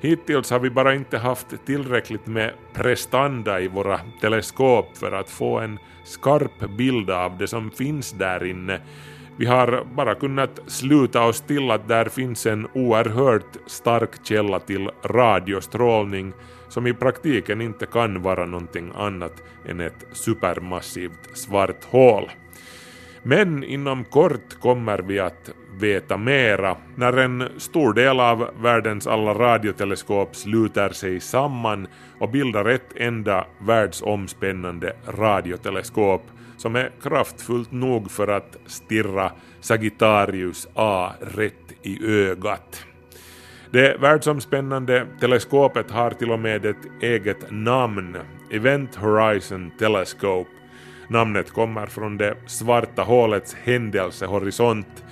Hittills 0.00 0.50
har 0.50 0.58
vi 0.58 0.70
bara 0.70 0.94
inte 0.94 1.18
haft 1.18 1.66
tillräckligt 1.66 2.26
med 2.26 2.52
prestanda 2.74 3.60
i 3.60 3.68
våra 3.68 4.00
teleskop 4.20 4.96
för 4.96 5.12
att 5.12 5.30
få 5.30 5.58
en 5.58 5.78
skarp 6.04 6.76
bild 6.78 7.10
av 7.10 7.38
det 7.38 7.46
som 7.46 7.70
finns 7.70 8.12
där 8.12 8.44
inne 8.44 8.80
vi 9.36 9.46
har 9.46 9.84
bara 9.94 10.14
kunnat 10.14 10.60
sluta 10.66 11.24
oss 11.24 11.40
till 11.40 11.70
att 11.70 11.88
där 11.88 12.04
finns 12.04 12.46
en 12.46 12.66
oerhört 12.74 13.56
stark 13.66 14.10
källa 14.26 14.58
till 14.58 14.90
radiostrålning 15.02 16.32
som 16.68 16.86
i 16.86 16.94
praktiken 16.94 17.60
inte 17.60 17.86
kan 17.86 18.22
vara 18.22 18.46
någonting 18.46 18.92
annat 18.96 19.42
än 19.68 19.80
ett 19.80 20.06
supermassivt 20.12 21.36
svart 21.36 21.84
hål. 21.84 22.30
Men 23.22 23.64
inom 23.64 24.04
kort 24.04 24.60
kommer 24.60 24.98
vi 24.98 25.18
att 25.18 25.50
veta 25.80 26.16
mera 26.16 26.76
när 26.96 27.12
en 27.16 27.48
stor 27.56 27.92
del 27.92 28.20
av 28.20 28.50
världens 28.62 29.06
alla 29.06 29.34
radioteleskop 29.34 30.36
sluter 30.36 30.88
sig 30.88 31.20
samman 31.20 31.86
och 32.18 32.30
bildar 32.30 32.64
ett 32.64 32.96
enda 32.96 33.46
världsomspännande 33.58 34.96
radioteleskop 35.06 36.22
som 36.64 36.76
är 36.76 36.90
kraftfullt 37.02 37.72
nog 37.72 38.10
för 38.10 38.28
att 38.28 38.56
stirra 38.66 39.32
Sagittarius 39.60 40.68
A 40.74 41.12
rätt 41.20 41.72
i 41.82 42.06
ögat. 42.06 42.84
Det 43.70 44.00
världsomspännande 44.00 45.06
teleskopet 45.20 45.90
har 45.90 46.10
till 46.10 46.30
och 46.30 46.38
med 46.38 46.66
ett 46.66 47.02
eget 47.02 47.50
namn, 47.50 48.16
Event 48.50 48.94
Horizon 48.94 49.70
Telescope. 49.78 50.50
Namnet 51.08 51.52
kommer 51.52 51.86
från 51.86 52.16
det 52.16 52.36
svarta 52.46 53.02
hålets 53.02 53.54
händelsehorisont, 53.54 55.04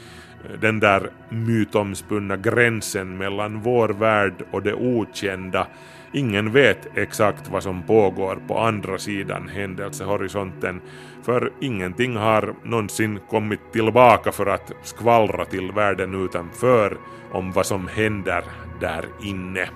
den 0.61 0.81
där 0.81 1.11
mytomspunna 1.29 2.37
gränsen 2.37 3.19
mellan 3.19 3.61
vår 3.61 3.89
värld 3.89 4.45
och 4.51 4.63
det 4.63 4.75
okända 4.75 5.67
Ingen 6.15 6.53
vet 6.53 6.99
exakt 6.99 7.49
vad 7.49 7.63
som 7.63 7.83
pågår 7.83 8.39
på 8.49 8.59
andra 8.59 8.99
sidan 8.99 9.49
händelsehorisonten, 9.49 10.81
för 11.23 11.53
ingenting 11.61 12.17
har 12.17 12.55
någonsin 12.63 13.21
kommit 13.31 13.73
tillbaka 13.73 14.33
för 14.33 14.47
att 14.47 14.73
skvallra 14.83 15.45
till 15.45 15.73
världen 15.73 16.25
utanför 16.25 16.97
om 17.33 17.53
vad 17.53 17.67
som 17.67 17.89
händer 17.89 18.45
där 18.81 19.05
inne. 19.23 19.69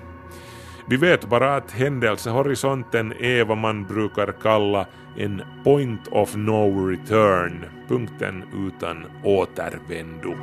Vi 0.88 0.96
vet 0.96 1.24
bara 1.28 1.56
att 1.56 1.70
händelsehorisonten 1.70 3.12
är 3.12 3.44
vad 3.44 3.58
man 3.58 3.84
brukar 3.84 4.32
kalla 4.42 4.86
en 5.16 5.42
point 5.64 6.08
of 6.08 6.34
no 6.36 6.86
return, 6.86 7.64
punkten 7.88 8.42
utan 8.66 9.06
återvändo. 9.22 10.34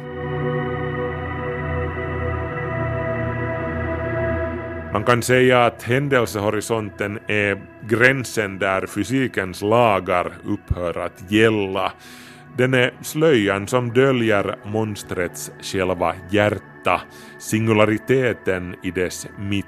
Man 4.94 5.04
kan 5.04 5.22
säga 5.22 5.66
att 5.66 5.84
händelsehorisonten 5.84 7.20
är 7.28 7.62
gränsen 7.88 8.60
där 8.60 8.88
fysikens 8.88 9.62
lagar 9.62 10.34
upphör 10.44 10.98
att 10.98 11.32
gälla. 11.32 11.94
Den 12.58 12.74
är 12.74 12.94
slöjan 13.02 13.68
som 13.68 13.94
döljer 13.94 14.56
monstrets 14.66 15.52
själva 15.62 16.16
hjärta, 16.30 17.02
singulariteten 17.40 18.76
i 18.84 18.92
dess 18.92 19.28
mitt, 19.38 19.66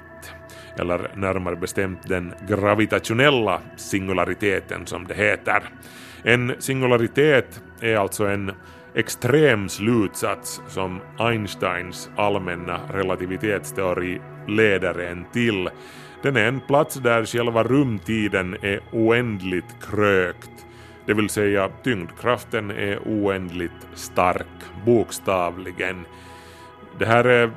eller 0.78 1.10
närmare 1.16 1.56
bestämt 1.56 2.08
den 2.08 2.32
gravitationella 2.48 3.60
singulariteten 3.76 4.86
som 4.86 5.06
det 5.06 5.14
heter. 5.14 5.62
En 6.22 6.54
singularitet 6.58 7.62
är 7.80 7.96
alltså 7.96 8.26
en 8.26 8.52
extrem 8.94 9.68
slutsats 9.68 10.62
som 10.68 11.00
Einsteins 11.18 12.10
allmänna 12.16 12.80
relativitetsteori 12.92 14.20
leder 14.48 15.00
en 15.00 15.24
till. 15.32 15.68
Den 16.22 16.36
är 16.36 16.44
en 16.48 16.60
plats 16.60 16.94
där 16.94 17.24
själva 17.24 17.62
rumtiden 17.62 18.56
är 18.62 18.80
oändligt 18.92 19.76
krökt, 19.90 20.66
det 21.06 21.14
vill 21.14 21.28
säga 21.28 21.70
tyngdkraften 21.82 22.70
är 22.70 22.98
oändligt 22.98 23.86
stark, 23.94 24.46
bokstavligen. 24.86 26.04
Det 26.98 27.06
här 27.06 27.24
är 27.24 27.50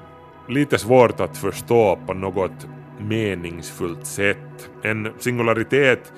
lite 0.48 0.78
svårt 0.78 1.20
att 1.20 1.38
förstå 1.38 2.00
på 2.08 2.14
något 2.14 2.68
meningsfullt 3.00 4.06
sätt. 4.06 4.70
En 4.82 5.14
singularitet 5.20 6.14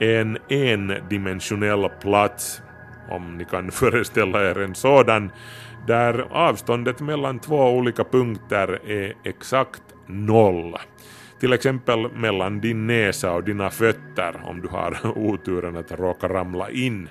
är 0.00 0.20
en 0.20 0.38
endimensionell 0.48 1.88
plats, 2.00 2.62
om 3.10 3.38
ni 3.38 3.44
kan 3.44 3.70
föreställa 3.70 4.50
er 4.50 4.58
en 4.58 4.74
sådan, 4.74 5.30
där 5.86 6.26
avståndet 6.30 7.00
mellan 7.00 7.38
två 7.38 7.70
olika 7.70 8.04
punkter 8.04 8.90
är 8.90 9.14
exakt 9.24 9.82
noll. 10.06 10.76
Till 11.40 11.52
exempel 11.52 12.10
mellan 12.12 12.60
din 12.60 12.86
näsa 12.86 13.32
och 13.32 13.44
dina 13.44 13.70
fötter 13.70 14.40
om 14.44 14.60
du 14.60 14.68
har 14.68 14.98
oturen 15.18 15.76
att 15.76 15.92
råka 15.92 16.28
ramla 16.28 16.70
in. 16.70 17.08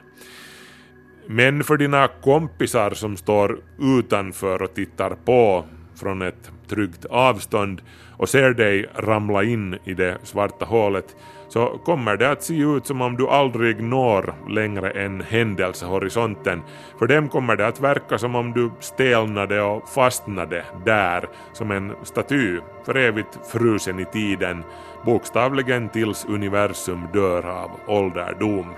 Men 1.27 1.63
för 1.63 1.77
dina 1.77 2.07
kompisar 2.07 2.91
som 2.91 3.17
står 3.17 3.59
utanför 3.79 4.61
och 4.61 4.73
tittar 4.73 5.17
på 5.25 5.65
från 5.95 6.21
ett 6.21 6.51
tryggt 6.67 7.05
avstånd 7.05 7.81
och 8.17 8.29
ser 8.29 8.53
dig 8.53 8.85
ramla 8.95 9.43
in 9.43 9.77
i 9.83 9.93
det 9.93 10.17
svarta 10.23 10.65
hålet 10.65 11.15
så 11.55 11.79
kommer 11.85 12.17
det 12.17 12.31
att 12.31 12.43
se 12.43 12.61
ut 12.61 12.87
som 12.87 13.01
om 13.01 13.17
du 13.17 13.27
aldrig 13.27 13.83
når 13.83 14.33
längre 14.49 14.89
än 14.89 15.21
händelsehorisonten. 15.21 16.61
För 16.99 17.07
dem 17.07 17.29
kommer 17.29 17.55
det 17.55 17.67
att 17.67 17.79
verka 17.79 18.17
som 18.17 18.35
om 18.35 18.53
du 18.53 18.71
stelnade 18.79 19.61
och 19.61 19.89
fastnade 19.89 20.65
där 20.85 21.27
som 21.53 21.71
en 21.71 21.93
staty, 22.03 22.59
för 22.85 22.97
evigt 22.97 23.39
frusen 23.51 23.99
i 23.99 24.05
tiden, 24.05 24.63
bokstavligen 25.05 25.89
tills 25.89 26.25
universum 26.25 27.07
dör 27.13 27.45
av 27.45 27.71
ålderdom. 27.87 28.73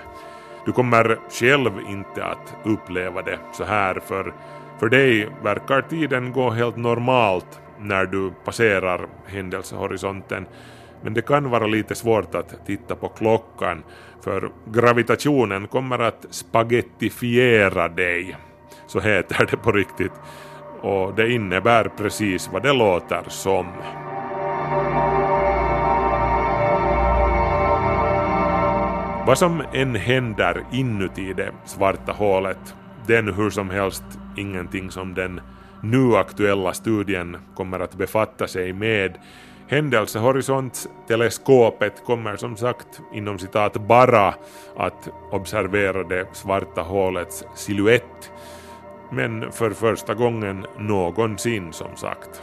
Du 0.66 0.72
kommer 0.72 1.18
själv 1.30 1.72
inte 1.90 2.26
att 2.26 2.56
uppleva 2.64 3.22
det 3.22 3.40
så 3.54 3.64
här 3.64 4.00
för 4.08 4.34
för 4.80 4.90
dig 4.90 5.30
verkar 5.44 5.82
tiden 5.82 6.32
gå 6.32 6.50
helt 6.50 6.78
normalt 6.78 7.60
när 7.80 8.06
du 8.06 8.32
passerar 8.46 9.08
händelsehorisonten 9.26 10.46
men 11.02 11.14
det 11.14 11.22
kan 11.22 11.50
vara 11.50 11.68
lite 11.68 11.96
svårt 11.96 12.36
att 12.36 12.66
titta 12.66 12.96
på 12.96 13.08
klockan 13.08 13.84
för 14.22 14.52
gravitationen 14.66 15.68
kommer 15.68 16.00
att 16.00 16.26
spagettifiera 16.30 17.88
dig. 17.88 18.38
Så 18.88 19.00
heter 19.00 19.48
det 19.52 19.58
på 19.58 19.72
riktigt. 19.72 20.12
Och 20.82 21.16
det 21.16 21.32
innebär 21.32 21.92
precis 21.98 22.50
vad 22.54 22.64
det 22.64 22.74
låter 22.74 23.24
som. 23.28 23.66
Vad 29.28 29.38
som 29.38 29.64
än 29.74 29.96
händer 29.96 30.64
inuti 30.72 31.34
det 31.34 31.52
svarta 31.66 32.12
hålet, 32.12 32.76
det 33.08 33.16
är 33.16 33.24
hur 33.24 33.50
som 33.50 33.70
helst 33.70 34.04
ingenting 34.38 34.92
som 34.92 35.14
den 35.14 35.42
nu 35.84 36.16
aktuella 36.16 36.74
studien 36.74 37.38
kommer 37.56 37.80
att 37.80 37.96
befatta 37.96 38.48
sig 38.48 38.74
med 38.74 39.18
Händelsehorisontteleskopet 39.70 42.04
kommer 42.06 42.36
som 42.36 42.58
sagt 42.58 43.02
inom 43.14 43.40
citat 43.40 43.74
bara 43.74 44.34
att 44.76 45.10
observera 45.32 46.04
det 46.04 46.28
svarta 46.32 46.82
hålets 46.82 47.44
siluett, 47.56 48.32
men 49.12 49.52
för 49.52 49.72
första 49.72 50.14
gången 50.14 50.66
någonsin 50.78 51.74
som 51.74 51.96
sagt. 51.96 52.42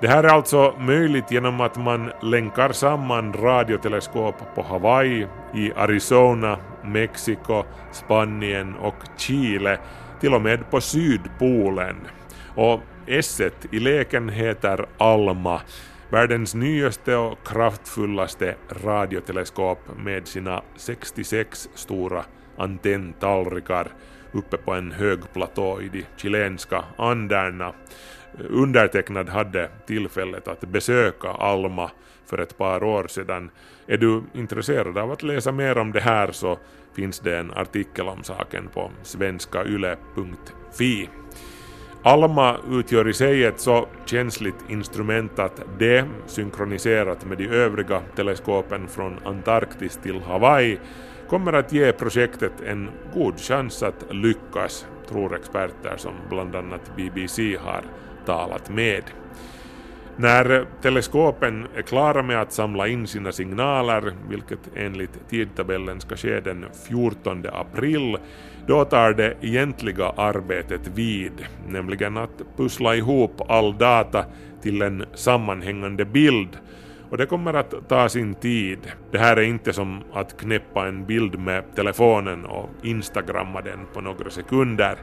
Det 0.00 0.08
här 0.08 0.24
är 0.24 0.28
alltså 0.28 0.74
möjligt 0.78 1.30
genom 1.30 1.60
att 1.60 1.76
man 1.76 2.10
länkar 2.22 2.72
samman 2.72 3.32
radioteleskop 3.32 4.34
på 4.54 4.62
Hawaii, 4.62 5.26
i 5.54 5.72
Arizona, 5.76 6.58
Mexiko, 6.84 7.64
Spanien 7.92 8.74
och 8.74 8.94
Chile, 9.16 9.78
till 10.20 10.34
och 10.34 10.42
med 10.42 10.70
på 10.70 10.80
Sydpolen. 10.80 11.96
Och 12.54 12.80
S 13.06 13.40
i 13.70 13.78
leken 13.78 14.28
heter 14.28 14.86
ALMA 14.98 15.60
Världens 16.10 16.54
nyaste 16.54 17.16
och 17.16 17.46
kraftfullaste 17.46 18.54
radioteleskop 18.84 19.78
med 19.96 20.28
sina 20.28 20.62
66 20.76 21.68
stora 21.74 22.24
antenntallrikar 22.56 23.88
uppe 24.32 24.56
på 24.56 24.72
en 24.72 24.92
hög 24.92 25.32
platå 25.32 25.80
i 25.80 25.88
de 25.88 26.04
chilenska 26.16 26.84
Anderna. 26.98 27.72
Undertecknad 28.50 29.28
hade 29.28 29.70
tillfället 29.86 30.48
att 30.48 30.60
besöka 30.60 31.28
Alma 31.28 31.90
för 32.26 32.38
ett 32.38 32.58
par 32.58 32.84
år 32.84 33.06
sedan. 33.08 33.50
Är 33.86 33.96
du 33.96 34.22
intresserad 34.34 34.98
av 34.98 35.12
att 35.12 35.22
läsa 35.22 35.52
mer 35.52 35.78
om 35.78 35.92
det 35.92 36.00
här 36.00 36.32
så 36.32 36.58
finns 36.94 37.20
det 37.20 37.38
en 37.38 37.50
artikel 37.50 38.08
om 38.08 38.22
saken 38.22 38.68
på 38.68 38.90
svenskayle.fi. 39.02 41.08
Alma 42.08 42.56
utgör 42.70 43.08
i 43.08 43.12
sig 43.14 43.44
ett 43.44 43.60
så 43.60 43.86
känsligt 44.04 44.64
instrument 44.68 45.38
att 45.38 45.62
det, 45.78 46.04
synkroniserat 46.26 47.24
med 47.24 47.38
de 47.38 47.48
övriga 47.48 48.02
teleskopen 48.16 48.88
från 48.88 49.18
Antarktis 49.24 49.98
till 50.02 50.20
Hawaii, 50.20 50.78
kommer 51.28 51.52
att 51.52 51.72
ge 51.72 51.92
projektet 51.92 52.52
en 52.66 52.90
god 53.14 53.40
chans 53.40 53.82
att 53.82 54.04
lyckas, 54.10 54.86
tror 55.08 55.36
experter 55.36 55.96
som 55.96 56.12
bland 56.28 56.56
annat 56.56 56.96
BBC 56.96 57.56
har 57.56 57.82
talat 58.26 58.70
med. 58.70 59.02
När 60.20 60.66
teleskopen 60.82 61.66
är 61.76 61.82
klara 61.82 62.22
med 62.22 62.40
att 62.40 62.52
samla 62.52 62.88
in 62.88 63.06
sina 63.06 63.32
signaler, 63.32 64.12
vilket 64.28 64.58
enligt 64.76 65.28
tidtabellen 65.28 66.00
ska 66.00 66.16
ske 66.16 66.40
den 66.40 66.64
14 66.88 67.44
april, 67.52 68.16
då 68.66 68.84
tar 68.84 69.12
det 69.12 69.34
egentliga 69.40 70.12
arbetet 70.16 70.80
vid, 70.94 71.46
nämligen 71.68 72.16
att 72.16 72.42
pussla 72.56 72.96
ihop 72.96 73.50
all 73.50 73.78
data 73.78 74.24
till 74.62 74.82
en 74.82 75.04
sammanhängande 75.14 76.04
bild 76.04 76.58
och 77.10 77.16
det 77.16 77.26
kommer 77.26 77.54
att 77.54 77.88
ta 77.88 78.08
sin 78.08 78.34
tid. 78.34 78.78
Det 79.10 79.18
här 79.18 79.36
är 79.36 79.42
inte 79.42 79.72
som 79.72 80.02
att 80.12 80.40
knäppa 80.40 80.88
en 80.88 81.06
bild 81.06 81.38
med 81.38 81.74
telefonen 81.74 82.44
och 82.44 82.70
instagramma 82.82 83.60
den 83.60 83.78
på 83.94 84.00
några 84.00 84.30
sekunder. 84.30 84.98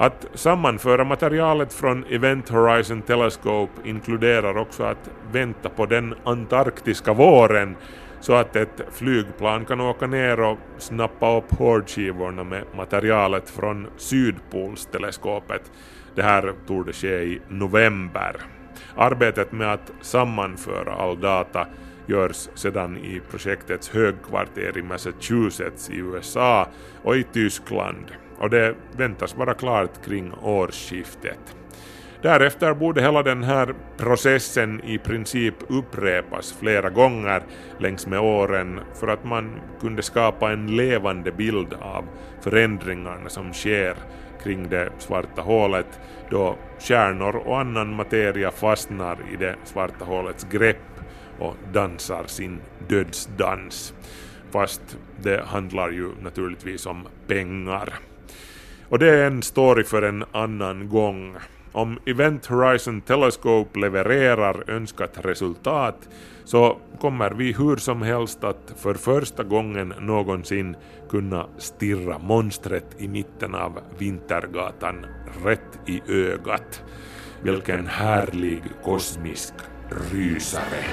Att 0.00 0.26
sammanföra 0.34 1.04
materialet 1.04 1.72
från 1.72 2.04
Event 2.10 2.48
Horizon 2.48 3.02
Telescope 3.02 3.72
inkluderar 3.84 4.56
också 4.56 4.82
att 4.82 5.10
vänta 5.32 5.68
på 5.68 5.86
den 5.86 6.14
antarktiska 6.24 7.12
våren 7.12 7.76
så 8.20 8.32
att 8.32 8.56
ett 8.56 8.82
flygplan 8.92 9.64
kan 9.64 9.80
åka 9.80 10.06
ner 10.06 10.40
och 10.40 10.58
snappa 10.78 11.36
upp 11.36 11.54
hårdskivorna 11.58 12.44
med 12.44 12.64
materialet 12.76 13.50
från 13.50 13.86
Sydpolsteleskopet. 13.96 15.72
Det 16.14 16.22
här 16.22 16.52
torde 16.66 16.92
ske 16.92 17.22
i 17.22 17.40
november. 17.48 18.36
Arbetet 18.96 19.52
med 19.52 19.72
att 19.72 19.92
sammanföra 20.00 20.92
all 20.94 21.20
data 21.20 21.66
görs 22.06 22.48
sedan 22.54 22.96
i 22.96 23.20
projektets 23.30 23.88
högkvarter 23.88 24.78
i 24.78 24.82
Massachusetts 24.82 25.90
i 25.90 25.96
USA 25.96 26.68
och 27.02 27.16
i 27.16 27.22
Tyskland 27.22 28.06
och 28.38 28.50
det 28.50 28.74
väntas 28.96 29.36
vara 29.36 29.54
klart 29.54 30.04
kring 30.04 30.32
årsskiftet. 30.42 31.56
Därefter 32.22 32.74
borde 32.74 33.02
hela 33.02 33.22
den 33.22 33.42
här 33.42 33.74
processen 33.96 34.80
i 34.84 34.98
princip 34.98 35.54
upprepas 35.68 36.52
flera 36.52 36.90
gånger 36.90 37.42
längs 37.78 38.06
med 38.06 38.20
åren 38.20 38.80
för 38.94 39.08
att 39.08 39.24
man 39.24 39.60
kunde 39.80 40.02
skapa 40.02 40.52
en 40.52 40.76
levande 40.76 41.32
bild 41.32 41.74
av 41.80 42.04
förändringarna 42.40 43.28
som 43.28 43.52
sker 43.52 43.96
kring 44.42 44.68
det 44.68 44.90
svarta 44.98 45.42
hålet 45.42 46.00
då 46.30 46.56
stjärnor 46.78 47.36
och 47.36 47.60
annan 47.60 47.94
materia 47.94 48.50
fastnar 48.50 49.18
i 49.32 49.36
det 49.36 49.56
svarta 49.64 50.04
hålets 50.04 50.46
grepp 50.50 51.00
och 51.38 51.54
dansar 51.72 52.24
sin 52.26 52.60
dödsdans. 52.88 53.94
Fast 54.50 54.98
det 55.20 55.44
handlar 55.46 55.90
ju 55.90 56.10
naturligtvis 56.22 56.86
om 56.86 57.08
pengar. 57.26 58.07
Och 58.88 58.98
det 58.98 59.10
är 59.10 59.26
en 59.26 59.42
story 59.42 59.84
för 59.84 60.02
en 60.02 60.24
annan 60.32 60.88
gång. 60.88 61.36
om 61.72 61.98
Event 62.06 62.46
Horizon 62.46 63.00
Telescope 63.00 63.78
levererar 63.78 64.70
önskat 64.70 65.18
resultat 65.24 66.08
så 66.44 66.78
kommer 67.00 67.30
vi 67.30 67.52
hur 67.52 67.76
som 67.76 68.02
helst 68.02 68.44
att 68.44 68.74
för 68.76 68.94
första 68.94 69.42
gången 69.42 69.94
någonsin 70.00 70.76
kunna 71.10 71.46
stirra 71.58 72.18
monstret 72.18 72.86
i 72.98 73.08
mitten 73.08 73.54
av 73.54 73.78
Vintergatan 73.98 75.06
rätt 75.44 75.78
i 75.86 76.02
ögat. 76.08 76.82
Vilken 77.42 77.86
härlig 77.86 78.62
kosmisk 78.84 79.54
rysare. 80.12 80.84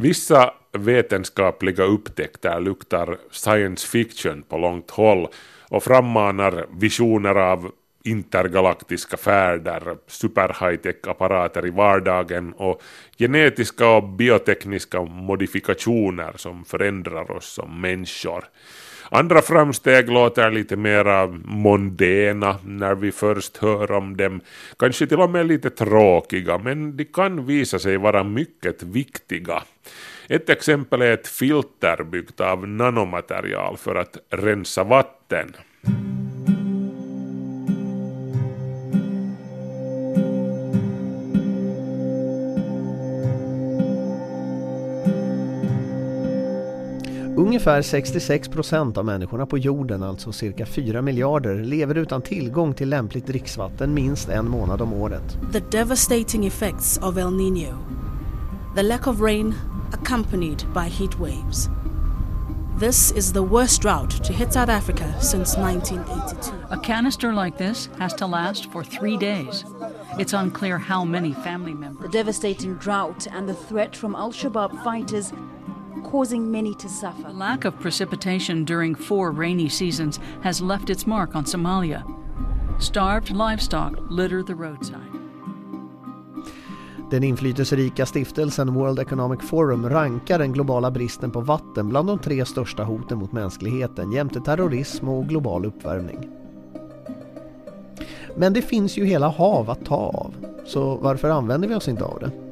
Vissa 0.00 0.54
vetenskapliga 0.72 1.84
upptäckter 1.84 2.60
luktar 2.60 3.18
science 3.30 3.88
fiction 3.88 4.42
på 4.42 4.58
långt 4.58 4.90
håll 4.90 5.28
och 5.68 5.82
frammanar 5.82 6.66
visioner 6.78 7.34
av 7.34 7.70
intergalaktiska 8.04 9.16
färder, 9.16 9.96
super 10.06 10.48
high-tech 10.60 11.08
apparater 11.08 11.66
i 11.66 11.70
vardagen 11.70 12.52
och 12.52 12.82
genetiska 13.18 13.88
och 13.88 14.08
biotekniska 14.08 15.02
modifikationer 15.02 16.32
som 16.36 16.64
förändrar 16.64 17.30
oss 17.30 17.46
som 17.52 17.80
människor. 17.80 18.44
Andra 19.12 19.42
framsteg 19.42 20.10
låter 20.10 20.50
lite 20.50 20.76
mera 20.76 21.26
mondäna 21.44 22.56
när 22.64 22.94
vi 22.94 23.12
först 23.12 23.56
hör 23.56 23.92
om 23.92 24.16
dem, 24.16 24.40
kanske 24.78 25.06
till 25.06 25.20
och 25.20 25.30
med 25.30 25.46
lite 25.46 25.70
tråkiga, 25.70 26.58
men 26.58 26.96
de 26.96 27.04
kan 27.04 27.46
visa 27.46 27.78
sig 27.78 27.96
vara 27.96 28.24
mycket 28.24 28.82
viktiga. 28.82 29.62
Ett 30.28 30.50
exempel 30.50 31.02
är 31.02 31.12
ett 31.12 31.28
filter 31.28 32.04
byggt 32.04 32.40
av 32.40 32.68
nanomaterial 32.68 33.76
för 33.76 33.94
att 33.94 34.16
rensa 34.30 34.84
vatten. 34.84 35.52
Ungefär 47.50 47.82
66 47.82 48.48
procent 48.48 48.98
av 48.98 49.04
människorna 49.04 49.46
på 49.46 49.58
jorden, 49.58 50.02
alltså 50.02 50.32
cirka 50.32 50.66
4 50.66 51.02
miljarder, 51.02 51.64
lever 51.64 51.98
utan 51.98 52.22
tillgång 52.22 52.74
till 52.74 52.88
lämpligt 52.88 53.26
dricksvatten 53.26 53.94
minst 53.94 54.28
en 54.28 54.48
månad 54.48 54.82
om 54.82 54.92
året. 54.92 55.38
The 55.52 55.60
devastating 55.78 56.46
effects 56.46 56.98
of 57.02 57.16
El 57.16 57.36
Nino. 57.36 57.78
The 58.76 58.82
lack 58.82 59.06
of 59.06 59.20
rain 59.20 59.54
accompanied 59.92 60.64
by 60.74 60.88
heat 60.88 61.18
waves. 61.18 61.68
This 62.80 63.12
is 63.12 63.32
the 63.32 63.42
worst 63.42 63.82
drought 63.82 64.24
to 64.24 64.32
hit 64.32 64.52
South 64.52 64.70
Africa 64.70 65.20
since 65.20 65.58
1982. 65.58 66.52
A 66.70 66.76
canister 66.76 67.44
like 67.44 67.58
this 67.58 67.90
has 67.98 68.14
to 68.14 68.26
last 68.26 68.70
for 68.72 68.84
three 68.84 69.16
days. 69.16 69.64
It's 70.18 70.32
unclear 70.32 70.78
how 70.78 71.04
many 71.04 71.32
family 71.32 71.74
members. 71.74 72.10
The 72.10 72.18
devastating 72.18 72.74
drought 72.74 73.26
and 73.26 73.48
the 73.48 73.54
threat 73.54 73.96
from 73.96 74.14
Al 74.14 74.32
Shabaab 74.32 74.84
fighters 74.84 75.32
causing 76.00 76.50
many 76.50 76.74
to 76.74 76.88
suffer. 76.88 77.22
The 77.22 77.32
lack 77.32 77.64
of 77.64 77.80
precipitation 77.80 78.64
during 78.64 78.94
four 78.94 79.30
rainy 79.30 79.68
seasons 79.68 80.20
has 80.42 80.60
left 80.60 80.90
its 80.90 81.06
mark 81.06 81.34
on 81.34 81.44
Somalia. 81.44 82.02
Starved 82.80 83.30
livestock 83.30 83.92
litter 84.10 84.42
the 84.42 84.54
roadside. 84.54 85.10
Den 87.10 87.24
inflytelserika 87.24 88.06
stiftelsen 88.06 88.74
World 88.74 88.98
Economic 88.98 89.42
Forum 89.42 89.88
rankar 89.88 90.38
den 90.38 90.52
globala 90.52 90.90
bristen 90.90 91.30
på 91.30 91.40
vatten 91.40 91.88
bland 91.88 92.08
de 92.08 92.18
tre 92.18 92.44
största 92.44 92.84
hoten 92.84 93.18
mot 93.18 93.32
mänskligheten 93.32 94.12
jämte 94.12 94.40
terrorism 94.40 95.08
och 95.08 95.26
global 95.28 95.64
uppvärmning. 95.64 96.28
Men 98.36 98.52
det 98.52 98.62
finns 98.62 98.96
ju 98.96 99.04
hela 99.04 99.28
hav 99.28 99.70
att 99.70 99.84
ta 99.84 99.96
av, 99.96 100.34
så 100.66 100.96
varför 100.96 101.30
använder 101.30 101.68
vi 101.68 101.74
oss 101.74 101.88
inte 101.88 102.04
av 102.04 102.18
det? 102.20 102.49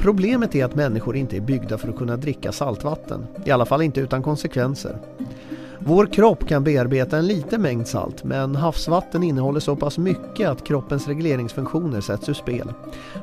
Problemet 0.00 0.54
är 0.54 0.64
att 0.64 0.74
människor 0.74 1.16
inte 1.16 1.36
är 1.36 1.40
byggda 1.40 1.78
för 1.78 1.88
att 1.88 1.96
kunna 1.96 2.16
dricka 2.16 2.52
saltvatten, 2.52 3.26
i 3.44 3.50
alla 3.50 3.66
fall 3.66 3.82
inte 3.82 4.00
utan 4.00 4.22
konsekvenser. 4.22 4.98
Vår 5.78 6.06
kropp 6.06 6.48
kan 6.48 6.64
bearbeta 6.64 7.18
en 7.18 7.26
liten 7.26 7.62
mängd 7.62 7.88
salt 7.88 8.24
men 8.24 8.56
havsvatten 8.56 9.22
innehåller 9.22 9.60
så 9.60 9.76
pass 9.76 9.98
mycket 9.98 10.48
att 10.48 10.64
kroppens 10.64 11.08
regleringsfunktioner 11.08 12.00
sätts 12.00 12.28
ur 12.28 12.34
spel. 12.34 12.72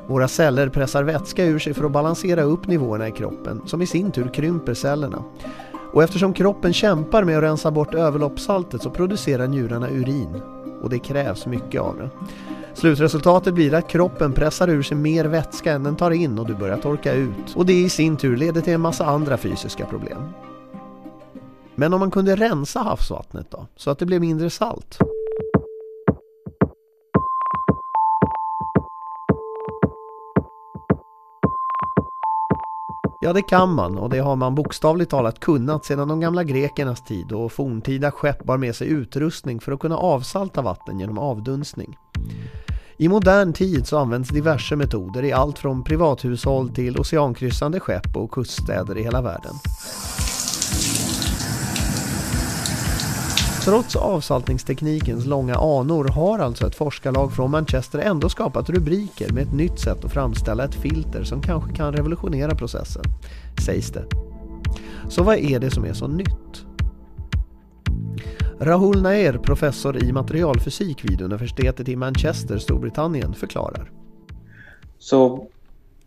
Våra 0.06 0.28
celler 0.28 0.68
pressar 0.68 1.02
vätska 1.02 1.44
ur 1.44 1.58
sig 1.58 1.74
för 1.74 1.84
att 1.84 1.92
balansera 1.92 2.42
upp 2.42 2.66
nivåerna 2.66 3.08
i 3.08 3.12
kroppen 3.12 3.62
som 3.66 3.82
i 3.82 3.86
sin 3.86 4.10
tur 4.10 4.30
krymper 4.34 4.74
cellerna. 4.74 5.24
Och 5.92 6.02
eftersom 6.02 6.32
kroppen 6.32 6.72
kämpar 6.72 7.24
med 7.24 7.36
att 7.36 7.44
rensa 7.44 7.70
bort 7.70 7.94
överloppssaltet 7.94 8.82
så 8.82 8.90
producerar 8.90 9.46
njurarna 9.46 9.88
urin 9.90 10.42
och 10.82 10.90
det 10.90 10.98
krävs 10.98 11.46
mycket 11.46 11.80
av 11.80 11.96
det. 11.96 12.10
Slutresultatet 12.74 13.54
blir 13.54 13.74
att 13.74 13.88
kroppen 13.88 14.32
pressar 14.32 14.68
ur 14.68 14.82
sig 14.82 14.96
mer 14.96 15.24
vätska 15.24 15.72
än 15.72 15.82
den 15.82 15.96
tar 15.96 16.10
in 16.10 16.38
och 16.38 16.46
du 16.46 16.54
börjar 16.54 16.76
torka 16.76 17.12
ut. 17.12 17.54
Och 17.54 17.66
det 17.66 17.72
i 17.80 17.88
sin 17.88 18.16
tur 18.16 18.36
leder 18.36 18.60
till 18.60 18.72
en 18.72 18.80
massa 18.80 19.06
andra 19.06 19.36
fysiska 19.36 19.86
problem. 19.86 20.28
Men 21.74 21.92
om 21.92 22.00
man 22.00 22.10
kunde 22.10 22.36
rensa 22.36 22.80
havsvattnet 22.80 23.50
då, 23.50 23.66
så 23.76 23.90
att 23.90 23.98
det 23.98 24.06
blev 24.06 24.20
mindre 24.20 24.50
salt? 24.50 24.98
Ja, 33.26 33.32
det 33.32 33.42
kan 33.42 33.74
man 33.74 33.98
och 33.98 34.10
det 34.10 34.18
har 34.18 34.36
man 34.36 34.54
bokstavligt 34.54 35.10
talat 35.10 35.40
kunnat 35.40 35.84
sedan 35.84 36.08
de 36.08 36.20
gamla 36.20 36.44
grekernas 36.44 37.04
tid 37.04 37.32
och 37.32 37.52
forntida 37.52 38.10
skepp 38.10 38.44
bar 38.44 38.56
med 38.56 38.76
sig 38.76 38.88
utrustning 38.88 39.60
för 39.60 39.72
att 39.72 39.80
kunna 39.80 39.96
avsalta 39.96 40.62
vatten 40.62 41.00
genom 41.00 41.18
avdunstning. 41.18 41.96
I 42.96 43.08
modern 43.08 43.52
tid 43.52 43.86
så 43.86 43.98
används 43.98 44.30
diverse 44.30 44.76
metoder 44.76 45.24
i 45.24 45.32
allt 45.32 45.58
från 45.58 45.84
privathushåll 45.84 46.68
till 46.68 46.98
oceankryssande 46.98 47.80
skepp 47.80 48.16
och 48.16 48.30
kuststäder 48.30 48.98
i 48.98 49.02
hela 49.02 49.22
världen. 49.22 49.54
Trots 53.66 53.96
avsaltningsteknikens 53.96 55.26
långa 55.26 55.54
anor 55.54 56.04
har 56.04 56.38
alltså 56.38 56.66
ett 56.66 56.74
forskarlag 56.74 57.32
från 57.32 57.50
Manchester 57.50 57.98
ändå 57.98 58.28
skapat 58.28 58.70
rubriker 58.70 59.32
med 59.32 59.42
ett 59.42 59.52
nytt 59.52 59.78
sätt 59.78 60.04
att 60.04 60.12
framställa 60.12 60.64
ett 60.64 60.74
filter 60.74 61.24
som 61.24 61.42
kanske 61.42 61.72
kan 61.72 61.92
revolutionera 61.92 62.54
processen, 62.54 63.02
sägs 63.64 63.90
det. 63.90 64.04
Så 65.08 65.22
vad 65.22 65.38
är 65.38 65.60
det 65.60 65.70
som 65.70 65.84
är 65.84 65.92
så 65.92 66.08
nytt? 66.08 66.64
Rahul 68.60 69.02
Nair, 69.02 69.32
professor 69.32 70.04
i 70.04 70.12
materialfysik 70.12 71.04
vid 71.04 71.20
universitetet 71.20 71.88
i 71.88 71.96
Manchester, 71.96 72.58
Storbritannien, 72.58 73.34
förklarar. 73.34 73.90
So 74.98 75.48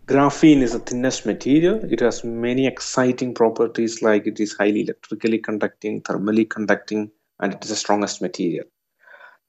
graphene 0.07 0.65
is 0.65 0.71
the 0.71 0.79
thinnest 0.79 1.25
material. 1.25 1.93
It 1.93 2.01
has 2.01 2.23
many 2.23 2.67
exciting 2.67 3.35
properties 3.35 4.01
like 4.01 4.29
it 4.29 4.39
is 4.39 4.59
highly 4.59 4.81
electrically 4.81 5.41
conducting, 5.41 6.01
thermally 6.01 6.45
conducting, 6.45 7.09
and 7.39 7.53
it 7.53 7.63
is 7.63 7.69
the 7.69 7.75
strongest 7.75 8.21
material. 8.21 8.65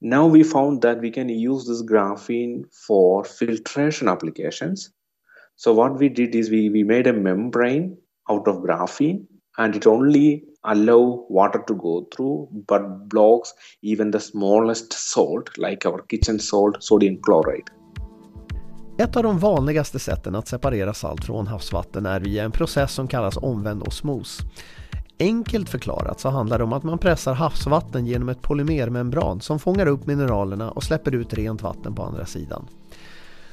Now 0.00 0.26
we 0.26 0.42
found 0.42 0.83
that 0.83 1.00
we 1.00 1.11
can 1.11 1.29
use 1.29 1.66
this 1.66 1.83
graphene 1.83 2.64
for 2.87 3.24
filtration 3.24 4.09
applications. 4.09 4.90
So 5.57 5.74
what 5.74 5.98
we 5.98 6.09
did 6.09 6.35
is 6.35 6.50
we, 6.50 6.70
we 6.70 6.85
made 6.85 7.07
a 7.07 7.12
membrane 7.12 7.96
out 8.31 8.48
of 8.48 8.62
graphene 8.62 9.26
and 9.59 9.76
it 9.76 9.87
only 9.87 10.44
allow 10.64 11.26
water 11.29 11.62
to 11.66 11.74
go 11.74 12.07
through 12.16 12.48
but 12.66 13.09
blocks 13.09 13.55
even 13.83 14.11
the 14.11 14.20
smallest 14.20 14.92
salt 14.92 15.50
like 15.59 15.87
our 15.87 16.03
kitchen 16.03 16.38
salt 16.38 16.83
sodium 16.83 17.18
chloride. 17.22 17.70
Ett 18.98 19.16
av 19.16 19.22
de 19.22 19.38
vanligaste 19.38 19.98
sätten 19.98 20.35
att 20.35 20.48
separera 20.48 20.94
salt 20.94 21.24
från 21.24 21.46
havsvatten 21.46 22.07
är 22.07 22.20
via 22.20 22.44
en 22.44 22.53
process 22.53 22.92
som 22.92 23.09
kallas 23.09 23.37
omvänd 23.37 23.83
osmos. 23.83 24.40
Enkelt 25.20 25.68
förklarat 25.68 26.20
så 26.20 26.28
handlar 26.28 26.59
det 26.59 26.64
om 26.64 26.72
att 26.72 26.83
man 26.83 26.98
pressar 26.98 27.35
havsvatten 27.35 28.06
genom 28.06 28.28
ett 28.28 28.42
polymermembran 28.42 29.40
som 29.40 29.59
fångar 29.59 29.87
upp 29.87 30.06
mineralerna 30.06 30.70
och 30.70 30.83
släpper 30.83 31.14
ut 31.14 31.35
rent 31.35 31.62
vatten 31.62 31.94
på 31.94 32.02
andra 32.02 32.26
sidan. 32.26 32.68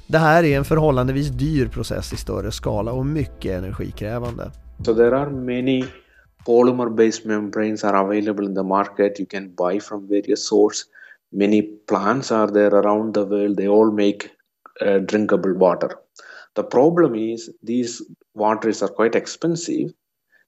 Det 0.07 0.17
här 0.17 0.43
är 0.43 0.57
en 0.57 0.65
förhållandevis 0.65 1.27
dyr 1.27 1.67
process 1.67 2.13
i 2.13 2.17
större 2.17 2.51
skala 2.51 2.91
och 2.91 3.05
mycket 3.05 3.51
energikrävande. 3.57 4.51
So 4.85 4.93
there 4.95 5.17
are 5.17 5.29
many 5.29 5.85
polymer 6.45 6.89
based 6.89 7.25
membranes 7.25 7.83
are 7.83 7.97
available 7.97 8.45
in 8.45 8.55
the 8.55 8.63
market. 8.63 9.19
You 9.19 9.27
can 9.29 9.55
buy 9.55 9.79
from 9.79 10.07
various 10.07 10.47
sources. 10.47 10.85
Many 11.31 11.61
plants 11.61 12.31
are 12.31 12.51
there 12.51 12.75
around 12.75 13.13
the 13.13 13.25
world. 13.25 13.57
They 13.57 13.67
all 13.67 13.91
make 13.91 14.19
uh, 14.85 14.97
drinkable 14.97 15.53
water. 15.53 15.89
The 16.55 16.63
problem 16.63 17.15
is 17.15 17.49
these 17.67 18.03
waters 18.33 18.81
are 18.81 18.93
quite 18.93 19.17
expensive. 19.17 19.93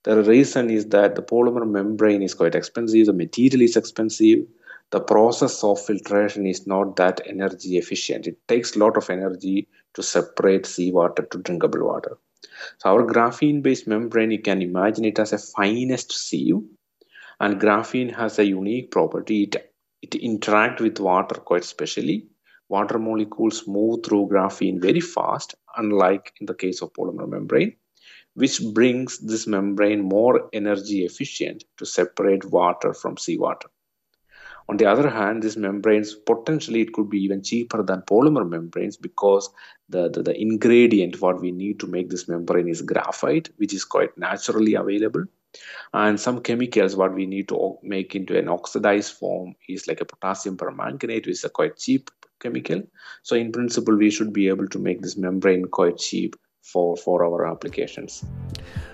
The 0.04 0.24
reason 0.24 0.70
is 0.70 0.88
that 0.88 1.16
the 1.16 1.22
polymer 1.22 1.70
membrane 1.70 2.22
is 2.22 2.34
quite 2.34 2.56
expensive, 2.56 3.08
the 3.08 3.14
material 3.14 3.62
is 3.62 3.76
expensive, 3.76 4.46
the 4.92 5.02
process 5.02 5.64
of 5.64 5.86
filtration 5.86 6.48
is 6.48 6.66
not 6.66 6.96
that 6.96 7.22
energy 7.26 7.78
efficient. 7.78 8.26
It 8.26 8.38
takes 8.48 8.76
a 8.76 8.80
lot 8.80 8.98
of 8.98 9.10
energy 9.10 9.68
to 9.94 10.02
separate 10.02 10.66
seawater 10.66 11.24
to 11.24 11.38
drinkable 11.40 11.86
water. 11.86 12.18
So 12.78 12.90
our 12.90 13.04
graphene 13.04 13.62
based 13.62 13.88
membrane, 13.88 14.32
you 14.32 14.42
can 14.42 14.62
imagine 14.62 15.06
it 15.06 15.20
as 15.20 15.34
a 15.34 15.38
finest 15.38 16.12
sieve. 16.14 16.62
And 17.40 17.60
graphene 17.60 18.16
has 18.16 18.40
a 18.40 18.46
unique 18.46 18.92
property. 18.92 19.44
It, 19.44 19.74
it 20.02 20.12
interacts 20.12 20.80
with 20.80 21.00
water 21.00 21.36
quite 21.36 21.66
specially. 21.66 22.28
Water 22.70 23.00
molecules 23.00 23.68
move 23.68 24.04
through 24.06 24.30
graphene 24.32 24.82
very 24.82 25.02
fast, 25.02 25.56
unlike 25.78 26.34
in 26.40 26.46
the 26.46 26.54
case 26.54 26.82
of 26.82 26.94
polymer 26.94 27.28
membrane, 27.28 27.76
which 28.40 28.62
brings 28.74 29.18
this 29.18 29.46
membrane 29.48 30.02
more 30.02 30.50
energy 30.54 31.04
efficient 31.04 31.66
to 31.76 31.86
separate 31.86 32.46
water 32.46 32.94
from 32.94 33.18
seawater. 33.18 33.70
On 34.70 34.78
the 34.78 34.86
other 34.86 35.10
hand, 35.10 35.44
these 35.44 35.58
membranes 35.58 36.14
potentially 36.14 36.82
it 36.82 36.94
could 36.94 37.10
be 37.10 37.20
even 37.20 37.44
cheaper 37.44 37.84
than 37.84 38.04
polymer 38.04 38.48
membranes 38.48 38.96
because 38.96 39.50
the, 39.90 40.10
the, 40.10 40.24
the 40.24 40.40
ingredient 40.40 41.20
what 41.20 41.42
we 41.42 41.52
need 41.52 41.82
to 41.82 41.88
make 41.88 42.10
this 42.10 42.30
membrane 42.30 42.70
is 42.70 42.82
graphite, 42.82 43.50
which 43.58 43.74
is 43.74 43.84
quite 43.84 44.18
naturally 44.18 44.76
available. 44.76 45.26
And 45.94 46.18
some 46.18 46.42
chemicals 46.42 46.96
what 46.96 47.14
we 47.14 47.26
need 47.26 47.50
to 47.50 47.78
make 47.84 48.16
into 48.16 48.38
an 48.38 48.48
oxidized 48.48 49.16
form 49.16 49.56
is 49.68 49.88
like 49.88 50.00
a 50.00 50.06
potassium 50.06 50.56
permanganate, 50.56 51.26
which 51.26 51.40
is 51.40 51.44
a 51.44 51.50
quite 51.50 51.76
cheap 51.76 52.10
chemical. 52.40 52.84
So 53.24 53.36
in 53.36 53.52
principle, 53.52 53.98
we 53.98 54.12
should 54.12 54.32
be 54.32 54.48
able 54.48 54.68
to 54.68 54.80
make 54.80 55.02
this 55.02 55.18
membrane 55.18 55.66
quite 55.66 55.98
cheap 55.98 56.38
for, 56.74 56.98
for 56.98 57.24
our 57.24 57.52
applications. 57.52 58.24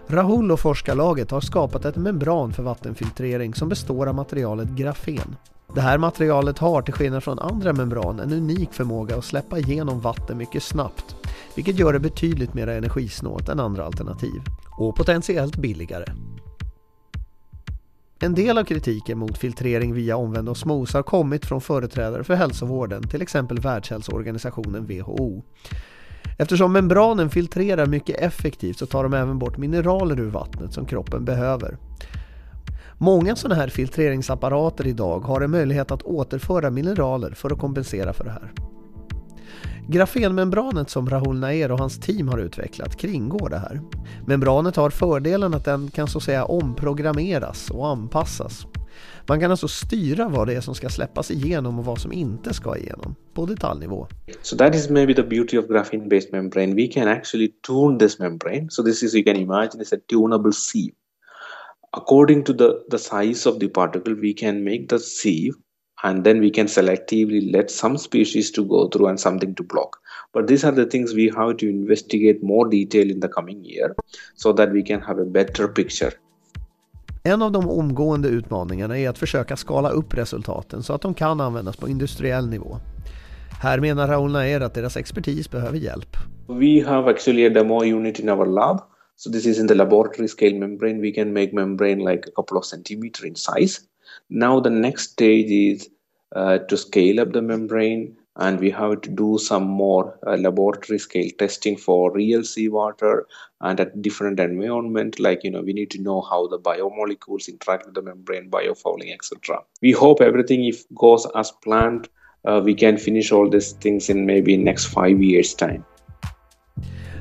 Rahul 0.08 0.52
och 0.52 0.60
forskarlaget 0.60 1.32
har 1.32 1.42
skapat 1.42 1.86
ett 1.86 1.96
membran 1.96 2.54
för 2.54 2.64
vattenfiltrering 2.64 3.54
som 3.54 3.70
består 3.70 4.08
av 4.08 4.16
materialet 4.16 4.70
grafen. 4.70 5.36
Det 5.76 5.82
här 5.82 5.98
materialet 5.98 6.60
har 6.60 6.82
till 6.82 6.94
skillnad 6.94 7.24
från 7.24 7.40
andra 7.40 7.74
membran 7.74 8.20
en 8.20 8.34
unik 8.34 8.74
förmåga 8.74 9.16
att 9.18 9.26
släppa 9.26 9.60
igenom 9.60 10.00
vatten 10.00 10.38
mycket 10.38 10.64
snabbt, 10.64 11.16
vilket 11.56 11.80
gör 11.80 11.94
det 11.94 12.00
betydligt 12.00 12.54
mer 12.54 12.68
energisnålt 12.68 13.50
än 13.50 13.60
andra 13.60 13.86
alternativ 13.86 14.42
och 14.78 14.96
potentiellt 14.96 15.58
billigare. 15.58 16.06
En 18.20 18.36
del 18.36 18.58
av 18.58 18.64
kritiken 18.64 19.18
mot 19.18 19.38
filtrering 19.38 19.94
via 19.94 20.18
omvänd 20.18 20.50
osmos 20.50 20.94
har 20.94 21.04
kommit 21.04 21.46
från 21.46 21.62
företrädare 21.62 22.24
för 22.24 22.36
hälsovården, 22.36 23.08
till 23.08 23.22
exempel 23.22 23.60
Världshälsoorganisationen 23.60 24.86
WHO. 24.86 25.44
Eftersom 26.38 26.74
membranen 26.74 27.30
filtrerar 27.30 27.86
mycket 27.86 28.20
effektivt 28.20 28.80
så 28.80 28.86
tar 28.86 29.04
de 29.04 29.14
även 29.14 29.40
bort 29.40 29.58
mineraler 29.58 30.20
ur 30.20 30.30
vattnet 30.30 30.74
som 30.74 30.86
kroppen 30.86 31.26
behöver. 31.26 31.78
Många 32.98 33.36
sådana 33.36 33.62
här 33.62 33.68
filtreringsapparater 33.68 34.88
idag 34.88 35.20
har 35.20 35.42
en 35.42 35.52
möjlighet 35.52 35.92
att 35.92 36.04
återföra 36.04 36.70
mineraler 36.70 37.32
för 37.32 37.52
att 37.52 37.60
kompensera 37.60 38.14
för 38.14 38.24
det 38.24 38.32
här. 38.32 38.52
Grafenmembranet 39.88 40.90
som 40.90 41.10
Rahul 41.10 41.40
Nair 41.40 41.72
och 41.72 41.80
hans 41.80 42.00
team 42.00 42.28
har 42.28 42.38
utvecklat 42.38 42.98
kringgår 42.98 43.50
det 43.50 43.58
här. 43.58 43.82
Membranet 44.28 44.76
har 44.76 44.90
fördelen 44.90 45.54
att 45.54 45.66
den 45.66 45.92
kan 45.92 46.08
så 46.08 46.18
att 46.18 46.24
säga 46.24 46.46
omprogrammeras 46.46 47.70
och 47.70 47.88
anpassas. 47.88 48.68
Man 49.28 49.40
kan 49.40 49.52
alltså 49.52 49.68
styra 49.68 50.28
vad 50.28 50.48
det 50.48 50.54
är 50.54 50.62
som 50.62 50.76
ska 50.76 50.90
släppas 50.90 51.32
igenom 51.32 51.80
och 51.80 51.86
vad 51.86 52.02
som 52.02 52.12
inte 52.12 52.54
ska 52.54 52.78
igenom 52.78 53.16
på 53.34 53.46
detaljnivå. 53.46 54.08
So 54.42 54.58
that 54.58 54.76
is 54.76 54.90
maybe 54.90 55.14
the 55.14 55.24
beauty 55.24 55.58
of 55.58 55.68
graphene 55.68 56.08
based 56.08 56.32
membrane. 56.32 56.76
We 56.76 56.88
can 56.88 57.08
actually 57.08 57.48
tune 57.68 58.00
this 58.00 58.20
membrane. 58.20 58.68
So 58.70 58.84
this 58.84 59.04
is 59.04 59.16
you 59.16 59.24
can 59.24 59.36
imagine 59.36 59.82
it's 59.82 59.96
a 59.96 60.00
tunable 60.10 60.52
sieve. 60.54 60.96
According 61.98 62.44
to 62.44 62.54
the, 62.54 62.70
the 62.92 62.98
size 62.98 63.50
of 63.50 63.60
the 63.60 63.68
particle, 63.68 64.14
we 64.14 64.34
can 64.34 64.64
make 64.64 64.88
the 64.88 65.00
sieve 65.00 65.56
and 66.04 66.24
then 66.24 66.40
we 66.40 66.52
can 66.52 66.68
selectively 66.68 67.52
let 67.52 67.72
some 67.72 67.98
species 67.98 68.52
to 68.52 68.64
go 68.66 68.88
through 68.90 69.08
and 69.08 69.20
something 69.20 69.56
to 69.56 69.64
block 69.64 69.98
but 70.34 70.48
these 70.48 70.64
are 70.64 70.72
the 70.72 70.86
things 70.86 71.14
we 71.14 71.32
have 71.38 71.56
to 71.58 71.70
investigate 71.70 72.44
more 72.44 72.68
detail 72.68 73.10
in 73.10 73.20
the 73.22 73.30
coming 73.30 73.64
year 73.64 73.96
so 74.36 74.52
that 74.52 74.72
we 74.72 74.84
can 74.84 75.02
have 75.02 75.18
a 75.20 75.26
better 75.26 75.68
picture 75.68 76.14
en 77.28 77.42
av 77.42 77.52
de 77.52 77.70
omgående 77.70 78.28
utmaningarna 78.28 79.00
är 79.00 79.10
att 79.10 79.18
försöka 79.18 79.58
skala 79.58 79.90
upp 79.90 80.14
resultaten 80.14 80.84
så 80.84 80.94
att 80.94 81.02
de 81.02 81.14
kan 81.14 81.42
användas 81.42 81.78
på 81.78 81.90
industriell 81.90 82.50
nivå. 82.50 82.78
Här 83.62 83.80
menar 83.80 84.08
Raoul 84.08 84.32
Naer 84.32 84.62
att 84.62 84.74
deras 84.74 84.98
expertis 84.98 85.52
behöver 85.52 85.78
hjälp. 85.78 86.18
We 86.48 86.86
have 86.88 87.12
actually 87.12 87.46
a 87.46 87.50
demo 87.50 87.84
unit 87.84 88.20
in 88.20 88.30
our 88.30 88.46
lab. 88.46 88.80
So 89.16 89.32
this 89.32 89.46
is 89.46 89.60
in 89.60 89.68
the 89.68 89.76
laboratory 89.76 90.28
scale 90.28 90.60
membrane. 90.60 91.02
We 91.02 91.12
can 91.12 91.34
make 91.34 91.56
membrane 91.56 92.12
like 92.12 92.30
a 92.30 92.32
couple 92.36 92.58
of 92.58 92.66
centimeter 92.66 93.26
in 93.26 93.36
size. 93.36 93.80
Now 94.30 94.64
the 94.64 94.70
next 94.70 95.12
stage 95.12 95.52
is 95.52 95.90
uh, 96.36 96.58
to 96.58 96.78
scale 96.78 97.22
up 97.22 97.34
the 97.34 97.42
membrane 97.42 98.16
and 98.38 98.60
we 98.60 98.70
have 98.70 99.02
to 99.02 99.10
do 99.10 99.38
some 99.38 99.64
more 99.64 100.20
uh, 100.28 100.36
laboratory 100.36 101.00
scale 101.00 101.30
testing 101.40 101.78
for 101.78 102.12
real 102.12 102.44
seawater 102.44 103.28
and 103.62 103.80
at 103.80 104.02
different 104.02 104.40
environment. 104.40 105.20
Like 105.20 105.44
you 105.44 105.52
know 105.52 105.62
we 105.62 105.74
need 105.74 105.92
to 105.92 106.02
know 106.02 106.22
how 106.22 106.48
the 106.48 106.60
biomolecules 106.60 107.48
interact 107.48 107.86
with 107.86 107.96
the 107.96 108.02
membrane 108.02 108.50
biofouling 108.50 109.14
etc 109.14 109.64
we 109.82 109.92
hope 109.92 110.22
everything 110.22 110.66
if 110.66 110.84
goes 110.94 111.28
as 111.36 111.52
planned 111.64 112.10
uh, 112.48 112.62
we 112.66 112.74
can 112.76 112.98
finish 112.98 113.32
all 113.32 113.50
these 113.50 113.74
things 113.74 114.10
in 114.10 114.26
maybe 114.26 114.58
next 114.58 114.86
five 114.86 115.24
years 115.24 115.56
time. 115.56 115.84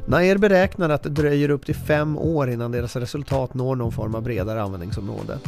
Nair 0.07 0.39
beräknar 0.39 0.91
att 0.91 1.03
det 1.03 1.09
dröjer 1.09 1.49
upp 1.49 1.67
till 1.67 1.75
fem 1.75 2.19
år 2.19 2.51
innan 2.51 2.73
deras 2.73 2.97
resultat 2.97 3.55
når 3.55 3.77
någon 3.77 3.93
form 3.93 4.15
av 4.15 4.23
bredare 4.23 4.63
användningsområde. 4.63 5.39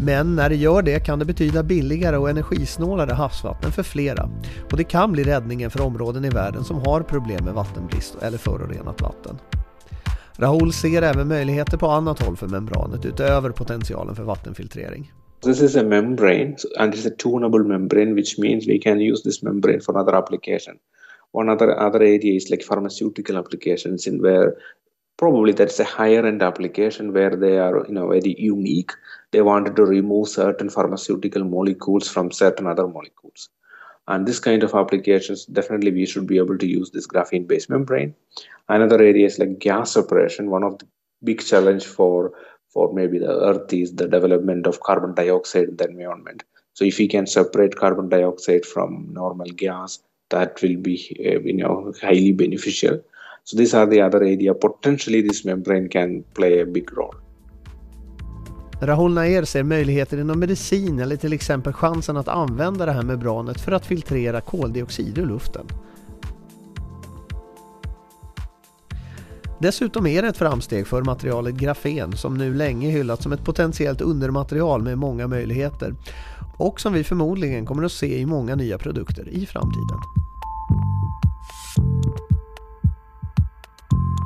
Men 0.00 0.36
när 0.36 0.48
det 0.48 0.56
gör 0.56 0.82
det 0.82 1.00
kan 1.00 1.18
det 1.18 1.24
betyda 1.24 1.62
billigare 1.62 2.16
och 2.16 2.30
energisnålare 2.30 3.12
havsvatten 3.12 3.72
för 3.72 3.82
flera 3.82 4.28
och 4.70 4.76
det 4.76 4.84
kan 4.84 5.12
bli 5.12 5.24
räddningen 5.24 5.70
för 5.70 5.80
områden 5.80 6.24
i 6.24 6.28
världen 6.28 6.64
som 6.64 6.76
har 6.76 7.00
problem 7.00 7.44
med 7.44 7.54
vattenbrist 7.54 8.16
eller 8.22 8.38
förorenat 8.38 9.00
vatten. 9.00 9.38
Rahul 10.36 10.72
ser 10.72 11.02
även 11.02 11.28
möjligheter 11.28 11.76
på 11.76 11.86
annat 11.86 12.22
håll 12.22 12.36
för 12.36 12.48
membranet 12.48 13.06
utöver 13.06 13.50
potentialen 13.50 14.14
för 14.14 14.22
vattenfiltrering. 14.22 15.12
This 15.42 15.62
is 15.62 15.76
a 15.76 15.82
membrane 15.82 16.56
and 16.78 16.94
it's 16.94 17.06
a 17.06 17.14
tunable 17.18 17.64
membrane 17.64 18.14
which 18.14 18.38
means 18.38 18.68
we 18.68 18.78
can 18.78 19.00
use 19.00 19.22
this 19.22 19.42
membrane 19.42 19.80
for 19.80 19.98
other 19.98 20.14
application. 20.14 20.74
One 21.32 21.52
other 21.52 21.86
other 21.86 22.00
area 22.00 22.36
is 22.36 22.50
like 22.50 22.64
pharmaceutical 22.64 23.36
applications 23.36 24.06
in 24.06 24.22
where 24.22 24.52
probably 25.16 25.52
that's 25.52 25.80
a 25.80 25.84
higher 25.84 26.26
end 26.26 26.42
application 26.42 27.12
where 27.12 27.36
they 27.36 27.58
are 27.58 27.84
you 27.88 27.94
know 27.94 28.08
very 28.08 28.34
unique 28.38 28.92
they 29.34 29.42
wanted 29.42 29.74
to 29.74 29.84
remove 29.84 30.28
certain 30.28 30.70
pharmaceutical 30.70 31.42
molecules 31.42 32.08
from 32.08 32.30
certain 32.30 32.68
other 32.68 32.86
molecules. 32.86 33.48
And 34.06 34.28
this 34.28 34.38
kind 34.38 34.62
of 34.62 34.74
applications 34.74 35.44
definitely 35.46 35.90
we 35.90 36.06
should 36.06 36.28
be 36.28 36.38
able 36.38 36.56
to 36.58 36.68
use 36.68 36.92
this 36.92 37.08
graphene 37.08 37.48
based 37.48 37.68
membrane. 37.68 38.14
Another 38.68 39.02
area 39.02 39.26
is 39.26 39.40
like 39.40 39.58
gas 39.58 39.94
separation. 39.94 40.50
One 40.50 40.62
of 40.62 40.78
the 40.78 40.86
big 41.24 41.40
challenge 41.44 41.84
for 41.84 42.32
for 42.68 42.92
maybe 42.92 43.18
the 43.18 43.34
earth 43.48 43.72
is 43.72 43.94
the 43.94 44.06
development 44.06 44.68
of 44.68 44.80
carbon 44.88 45.14
dioxide 45.14 45.68
in 45.68 45.76
the 45.76 45.88
environment. 45.88 46.44
So 46.74 46.84
if 46.84 46.98
we 46.98 47.08
can 47.08 47.26
separate 47.26 47.74
carbon 47.74 48.08
dioxide 48.08 48.64
from 48.64 49.08
normal 49.10 49.50
gas 49.64 49.98
that 50.30 50.62
will 50.62 50.76
be 50.76 50.96
uh, 51.26 51.40
you 51.40 51.54
know 51.54 51.92
highly 52.00 52.32
beneficial. 52.44 53.02
So 53.42 53.56
these 53.56 53.74
are 53.74 53.86
the 53.86 54.00
other 54.00 54.22
area. 54.22 54.54
Potentially 54.54 55.22
this 55.22 55.44
membrane 55.44 55.88
can 55.88 56.24
play 56.34 56.60
a 56.60 56.66
big 56.66 56.96
role. 56.96 57.23
Rahul 58.86 59.14
Nair 59.14 59.44
ser 59.44 59.62
möjligheter 59.62 60.20
inom 60.20 60.40
medicin 60.40 60.98
eller 60.98 61.16
till 61.16 61.32
exempel 61.32 61.72
chansen 61.72 62.16
att 62.16 62.28
använda 62.28 62.86
det 62.86 62.92
här 62.92 63.02
membranet 63.02 63.60
för 63.60 63.72
att 63.72 63.86
filtrera 63.86 64.40
koldioxid 64.40 65.18
ur 65.18 65.26
luften. 65.26 65.66
Dessutom 69.58 70.06
är 70.06 70.22
det 70.22 70.28
ett 70.28 70.36
framsteg 70.36 70.86
för 70.86 71.02
materialet 71.02 71.54
grafen 71.54 72.16
som 72.16 72.38
nu 72.38 72.54
länge 72.54 72.90
hyllats 72.90 73.22
som 73.22 73.32
ett 73.32 73.44
potentiellt 73.44 74.00
undermaterial 74.00 74.82
med 74.82 74.98
många 74.98 75.26
möjligheter 75.26 75.94
och 76.58 76.80
som 76.80 76.92
vi 76.92 77.04
förmodligen 77.04 77.66
kommer 77.66 77.82
att 77.82 77.92
se 77.92 78.18
i 78.18 78.26
många 78.26 78.54
nya 78.54 78.78
produkter 78.78 79.28
i 79.28 79.46
framtiden. 79.46 80.23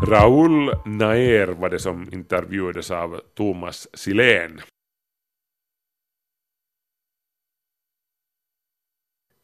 Raoul 0.07 0.73
Naer 0.85 1.47
var 1.47 1.71
det 1.71 1.79
som 1.79 2.13
intervjuades 2.13 2.91
av 2.91 3.21
Thomas 3.35 3.89
Silén. 3.95 4.61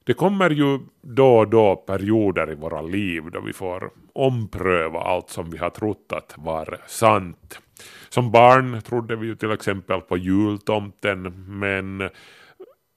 Det 0.05 0.15
kommer 0.15 0.51
ju 0.51 0.79
då 1.03 1.39
och 1.39 1.49
då 1.49 1.77
perioder 1.77 2.53
i 2.53 2.55
våra 2.55 2.83
liv 2.83 3.31
då 3.31 3.41
vi 3.41 3.53
får 3.53 3.91
ompröva 4.13 5.01
allt 5.01 5.31
som 5.31 5.51
vi 5.51 5.59
har 5.59 5.71
trott 5.71 6.13
att 6.13 6.35
var 6.37 6.79
sant. 6.87 7.61
Som 8.09 8.31
barn 8.31 8.83
trodde 8.83 9.17
vi 9.17 9.27
ju 9.27 9.37
till 9.37 9.51
exempel 9.51 10.01
på 10.01 10.17
jultomten, 10.17 11.23
men 11.59 12.11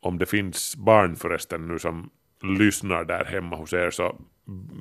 om 0.01 0.17
det 0.17 0.25
finns 0.25 0.75
barn 0.75 1.15
förresten 1.15 1.67
nu 1.67 1.79
som 1.79 2.09
lyssnar 2.43 3.03
där 3.03 3.25
hemma 3.25 3.55
hos 3.55 3.73
er 3.73 3.89
så 3.89 4.15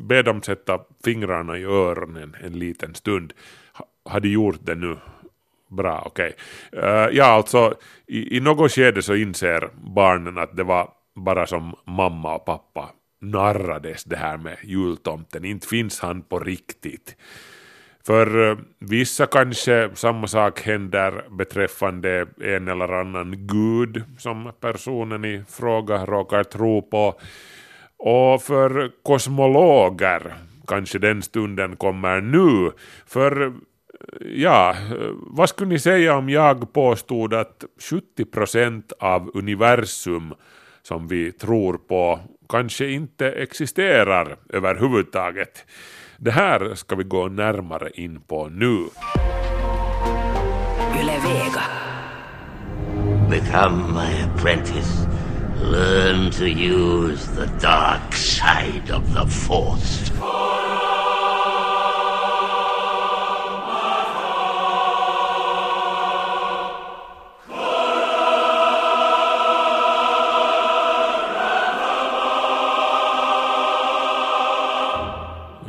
be 0.09 0.23
dem 0.23 0.43
sätta 0.43 0.81
fingrarna 1.05 1.59
i 1.59 1.65
öronen 1.65 2.37
en 2.43 2.53
liten 2.53 2.95
stund. 2.95 3.33
Har 4.05 4.21
de 4.21 4.29
gjort 4.29 4.61
det 4.63 4.75
nu? 4.75 4.97
Bra, 5.69 6.03
okej. 6.07 6.35
Okay. 6.73 6.83
Uh, 6.83 7.17
ja, 7.17 7.25
alltså 7.25 7.75
i, 8.07 8.37
i 8.37 8.41
något 8.41 8.73
skede 8.73 9.03
så 9.03 9.15
inser 9.15 9.69
barnen 9.75 10.39
att 10.39 10.57
det 10.57 10.65
var 10.65 10.91
bara 11.15 11.47
som 11.47 11.75
mamma 11.85 12.35
och 12.35 12.45
pappa 12.45 12.91
narrades 13.21 14.05
det 14.05 14.17
här 14.17 14.37
med 14.37 14.57
jultomten. 14.63 15.45
Inte 15.45 15.69
finns 15.69 16.01
han 16.01 16.23
på 16.23 16.39
riktigt. 16.39 17.17
För 18.07 18.37
uh, 18.37 18.59
vissa 18.79 19.27
kanske 19.27 19.91
samma 19.95 20.27
sak 20.27 20.61
händer 20.61 21.25
beträffande 21.31 22.27
en 22.41 22.69
eller 22.69 22.93
annan 22.93 23.47
gud 23.47 24.03
som 24.19 24.53
personen 24.61 25.25
i 25.25 25.43
fråga 25.49 26.07
råkar 26.07 26.45
tro 26.45 26.83
på. 26.83 27.21
Och 27.99 28.43
för 28.43 28.91
kosmologer 29.03 30.35
kanske 30.67 30.99
den 30.99 31.23
stunden 31.23 31.77
kommer 31.77 32.21
nu. 32.21 32.73
För 33.07 33.53
ja, 34.21 34.75
vad 35.17 35.49
skulle 35.49 35.69
ni 35.69 35.79
säga 35.79 36.17
om 36.17 36.29
jag 36.29 36.73
påstod 36.73 37.35
att 37.35 37.65
70% 38.19 38.93
av 39.01 39.31
universum 39.35 40.35
som 40.83 41.09
vi 41.09 41.33
tror 41.33 41.79
på 41.79 42.21
kanske 42.49 42.87
inte 42.87 43.31
existerar 43.31 44.37
överhuvudtaget. 44.49 45.65
Det 46.19 46.31
här 46.31 46.75
ska 46.75 46.97
vi 46.97 47.05
gå 47.05 47.29
närmare 47.29 47.91
in 47.95 48.21
på 48.21 48.49
nu. 48.49 48.77
Yle 51.01 51.19
Vega. 51.25 51.63
Become 53.31 53.77
my 53.93 54.23
apprentice. 54.23 55.16
Learn 55.63 56.31
to 56.33 56.49
use 56.49 57.27
the 57.29 57.47
dark 57.59 58.13
side 58.13 58.91
of 58.91 59.15
the 59.15 59.27
force. 59.27 60.11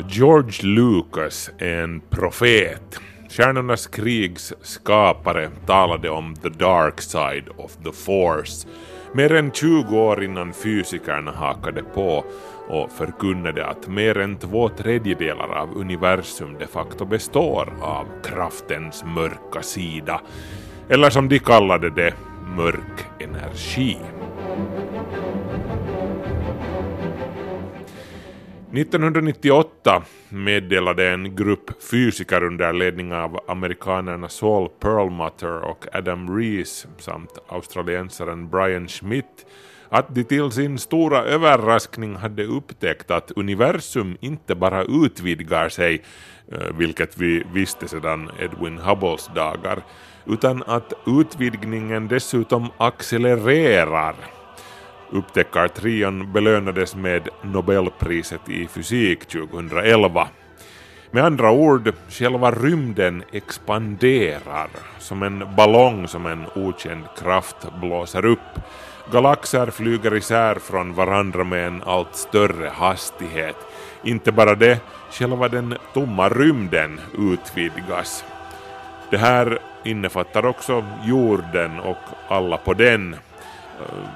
George 0.07 0.63
Lucas 0.63 1.49
en 1.59 2.01
profet. 2.09 2.99
Stjärnornas 3.29 3.87
krigs 3.87 4.53
skapare 4.61 5.49
talade 5.65 6.09
om 6.09 6.35
the 6.35 6.49
dark 6.49 7.01
side 7.01 7.45
of 7.57 7.77
the 7.83 7.91
force 7.91 8.67
mer 9.11 9.33
än 9.33 9.51
20 9.51 9.97
år 9.97 10.23
innan 10.23 10.53
fysikerna 10.53 11.31
hakade 11.31 11.83
på 11.83 12.23
och 12.67 12.91
förkunnade 12.91 13.65
att 13.65 13.87
mer 13.87 14.17
än 14.17 14.37
två 14.37 14.69
tredjedelar 14.69 15.57
av 15.57 15.77
universum 15.77 16.55
de 16.59 16.67
facto 16.67 17.05
består 17.05 17.73
av 17.81 18.05
kraftens 18.23 19.03
mörka 19.03 19.61
sida, 19.61 20.21
eller 20.89 21.09
som 21.09 21.29
de 21.29 21.39
kallade 21.39 21.89
det, 21.89 22.13
mörk 22.55 23.05
energi. 23.19 23.97
1998 28.77 30.03
meddelade 30.29 31.09
en 31.09 31.35
grupp 31.35 31.83
fysiker 31.83 32.43
under 32.43 32.73
ledning 32.73 33.13
av 33.13 33.39
amerikanerna 33.47 34.29
Saul 34.29 34.69
Perlmutter 34.79 35.61
och 35.61 35.85
Adam 35.93 36.37
Rees 36.37 36.87
samt 36.97 37.39
australiensaren 37.47 38.49
Brian 38.49 38.87
Schmidt 38.87 39.45
att 39.89 40.15
de 40.15 40.23
till 40.23 40.51
sin 40.51 40.77
stora 40.77 41.23
överraskning 41.23 42.15
hade 42.15 42.43
upptäckt 42.43 43.11
att 43.11 43.31
universum 43.35 44.17
inte 44.19 44.55
bara 44.55 44.83
utvidgar 44.83 45.69
sig, 45.69 46.03
eh, 46.51 46.77
vilket 46.77 47.17
vi 47.17 47.43
visste 47.53 47.87
sedan 47.87 48.29
Edwin 48.39 48.77
Hubbles 48.77 49.29
dagar, 49.35 49.83
utan 50.25 50.63
att 50.63 50.93
utvidgningen 51.05 52.07
dessutom 52.07 52.67
accelererar. 52.77 54.36
Upptäckartrion 55.11 56.33
belönades 56.33 56.95
med 56.95 57.29
Nobelpriset 57.41 58.49
i 58.49 58.67
fysik 58.67 59.25
2011. 59.25 60.27
Med 61.11 61.25
andra 61.25 61.51
ord, 61.51 61.93
själva 62.09 62.51
rymden 62.51 63.23
expanderar 63.31 64.69
som 64.99 65.23
en 65.23 65.43
ballong 65.57 66.07
som 66.07 66.25
en 66.25 66.45
okänd 66.55 67.05
kraft 67.21 67.57
blåser 67.81 68.25
upp. 68.25 68.59
Galaxer 69.11 69.65
flyger 69.71 70.15
isär 70.15 70.55
från 70.55 70.93
varandra 70.93 71.43
med 71.43 71.67
en 71.67 71.83
allt 71.85 72.15
större 72.15 72.69
hastighet. 72.69 73.55
Inte 74.03 74.31
bara 74.31 74.55
det, 74.55 74.79
själva 75.11 75.47
den 75.47 75.75
tomma 75.93 76.29
rymden 76.29 76.99
utvidgas. 77.17 78.25
Det 79.09 79.17
här 79.17 79.59
innefattar 79.83 80.45
också 80.45 80.85
jorden 81.05 81.79
och 81.79 81.97
alla 82.27 82.57
på 82.57 82.73
den 82.73 83.15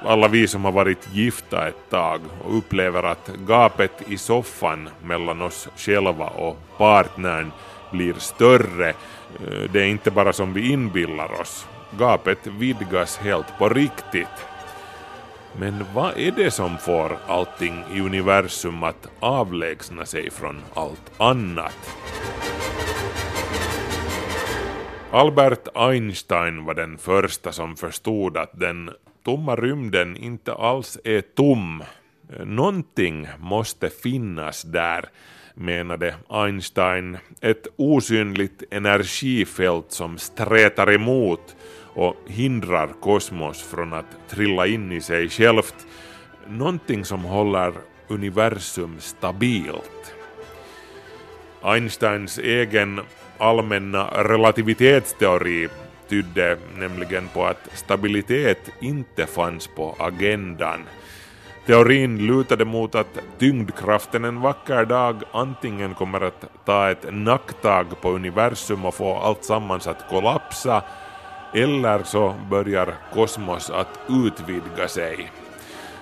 alla 0.04 0.28
vi 0.28 0.48
som 0.48 0.64
har 0.64 0.72
varit 0.72 1.08
gifta 1.12 1.68
ett 1.68 1.90
tag 1.90 2.20
och 2.44 2.58
upplever 2.58 3.02
att 3.02 3.30
gapet 3.46 4.02
i 4.08 4.18
soffan 4.18 4.88
mellan 5.04 5.42
oss 5.42 5.68
själva 5.76 6.26
och 6.26 6.58
partnern 6.78 7.52
blir 7.92 8.14
större. 8.14 8.88
Eh, 8.88 9.70
det 9.72 9.80
är 9.80 9.86
inte 9.86 10.10
bara 10.10 10.32
som 10.32 10.52
vi 10.52 10.72
inbillar 10.72 11.40
oss. 11.40 11.66
Gapet 11.98 12.46
vidgas 12.46 13.18
helt 13.18 13.58
på 13.58 13.68
riktigt. 13.68 14.46
Men 15.58 15.84
vad 15.94 16.18
är 16.18 16.30
det 16.30 16.50
som 16.50 16.78
får 16.78 17.18
allting 17.26 17.84
i 17.92 18.00
universum 18.00 18.82
att 18.82 19.08
avlägsna 19.20 20.04
sig 20.04 20.30
från 20.30 20.62
allt 20.74 21.12
annat? 21.20 21.96
Albert 25.10 25.68
Einstein 25.74 26.64
var 26.64 26.74
den 26.74 26.98
första 26.98 27.52
som 27.52 27.76
förstod 27.76 28.36
att 28.36 28.60
den 28.60 28.90
tomma 29.24 29.56
rymden 29.56 30.16
inte 30.16 30.54
alls 30.54 30.98
är 31.04 31.20
tom. 31.20 31.82
Någonting 32.44 33.28
måste 33.38 33.90
finnas 33.90 34.62
där, 34.62 35.04
menade 35.54 36.14
Einstein. 36.28 37.18
Ett 37.40 37.66
osynligt 37.76 38.62
energifält 38.70 39.92
som 39.92 40.18
strätar 40.18 40.92
emot 40.92 41.56
och 41.94 42.16
hindrar 42.26 42.88
kosmos 43.00 43.62
från 43.62 43.92
att 43.92 44.28
trilla 44.28 44.66
in 44.66 44.92
i 44.92 45.00
sig 45.00 45.28
självt. 45.28 45.86
Någonting 46.48 47.04
som 47.04 47.24
håller 47.24 47.72
universum 48.08 48.96
stabilt. 48.98 50.14
Einsteins 51.62 52.38
egen 52.38 53.00
allmänna 53.38 54.24
relativitetsteori 54.24 55.68
tydde 56.12 56.58
nämligen 56.78 57.28
på 57.28 57.44
att 57.46 57.68
stabilitet 57.74 58.70
inte 58.80 59.26
fanns 59.26 59.66
på 59.66 59.96
agendan. 59.98 60.80
Teorin 61.66 62.26
lutade 62.26 62.64
mot 62.64 62.94
att 62.94 63.18
tyngdkraften 63.38 64.24
en 64.24 64.40
vacker 64.40 64.84
dag 64.84 65.22
antingen 65.32 65.94
kommer 65.94 66.20
att 66.20 66.44
ta 66.64 66.90
ett 66.90 67.06
nacktag 67.10 67.86
på 68.00 68.10
universum 68.10 68.84
och 68.84 68.94
få 68.94 69.14
allt 69.14 69.44
sammans 69.44 69.86
att 69.86 70.08
kollapsa, 70.08 70.82
eller 71.54 72.02
så 72.02 72.34
börjar 72.50 72.94
kosmos 73.14 73.70
att 73.70 73.98
utvidga 74.08 74.88
sig. 74.88 75.30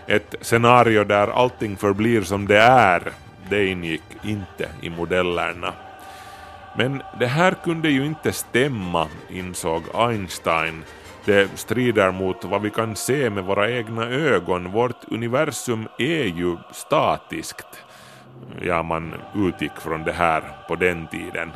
Ett 0.07 0.35
scenario 0.40 1.05
där 1.05 1.29
allting 1.29 1.77
förblir 1.77 2.23
som 2.23 2.46
det 2.46 2.61
är, 2.61 3.12
det 3.51 3.66
ingick 3.66 4.03
inte 4.23 4.68
i 4.83 4.90
modellerna. 4.90 5.73
Men 6.76 7.02
det 7.18 7.26
här 7.26 7.54
kunde 7.64 7.90
ju 7.90 8.06
inte 8.06 8.33
stämma, 8.33 9.09
insåg 9.28 9.83
Einstein. 9.94 10.85
Det 11.24 11.59
strider 11.59 12.12
mot 12.12 12.44
vad 12.44 12.62
vi 12.62 12.70
kan 12.70 12.96
se 12.96 13.30
med 13.30 13.44
våra 13.44 13.70
egna 13.70 14.06
ögon. 14.06 14.72
Vårt 14.72 15.04
universum 15.09 15.88
är 15.99 16.24
ju 16.24 16.57
statiskt. 16.72 17.66
Ja, 18.62 18.82
man 18.82 19.14
utgick 19.34 19.76
från 19.80 20.05
det 20.05 20.12
här 20.12 20.42
på 20.68 20.76
den 20.76 21.07
tiden. 21.07 21.51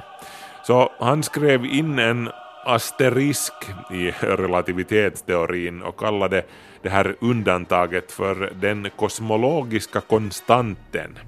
Så 0.66 0.92
han 0.98 1.22
skrev 1.22 1.64
in 1.64 1.98
en 1.98 2.30
asterisk 2.64 3.52
i 3.90 4.10
relativitetsteorin 4.10 5.82
och 5.82 5.98
kallade 5.98 6.42
det 6.82 6.88
här 6.88 7.16
undantaget 7.20 8.12
för 8.12 8.52
den 8.60 8.90
kosmologiska 8.96 10.00
konstanten 10.00 11.18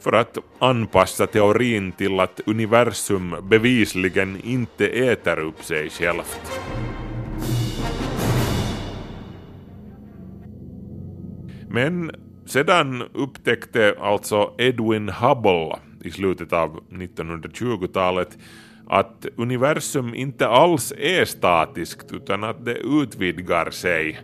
för 0.00 0.12
att 0.12 0.38
anpassa 0.58 1.26
teorin 1.26 1.92
till 1.92 2.20
att 2.20 2.40
universum 2.46 3.36
bevisligen 3.42 4.40
inte 4.44 4.86
äter 4.86 5.38
upp 5.38 5.64
sig 5.64 5.90
självt. 5.90 6.60
Men 11.68 12.10
sedan 12.46 13.02
upptäckte 13.14 13.94
alltså 14.00 14.54
Edwin 14.58 15.08
Hubble 15.08 15.76
i 16.04 16.10
slutet 16.10 16.52
av 16.52 16.80
1920-talet 16.90 18.38
att 18.86 19.26
universum 19.36 20.14
inte 20.14 20.48
alls 20.48 20.92
är 20.98 21.24
statiskt 21.24 22.12
utan 22.12 22.44
att 22.44 22.64
det 22.64 22.74
utvidgar 22.74 23.70
sig 23.70 24.20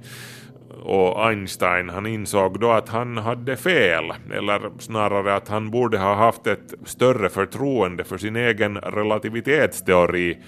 och 0.82 1.28
Einstein 1.28 1.88
han 1.88 2.06
insåg 2.06 2.60
då 2.60 2.70
att 2.70 2.88
han 2.88 3.16
hade 3.16 3.56
fel, 3.56 4.12
eller 4.32 4.70
snarare 4.78 5.34
att 5.34 5.48
han 5.48 5.70
borde 5.70 5.98
ha 5.98 6.14
haft 6.14 6.46
ett 6.46 6.74
större 6.84 7.28
förtroende 7.28 8.04
för 8.04 8.18
sin 8.18 8.36
egen 8.36 8.76
relativitetsteori 8.76 10.38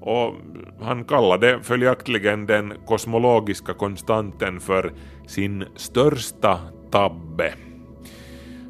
och 0.00 0.34
han 0.80 1.04
kallade 1.04 1.60
följaktligen 1.62 2.46
den 2.46 2.72
kosmologiska 2.86 3.74
konstanten 3.74 4.60
för 4.60 4.92
sin 5.26 5.64
största 5.76 6.58
tabbe. 6.90 7.54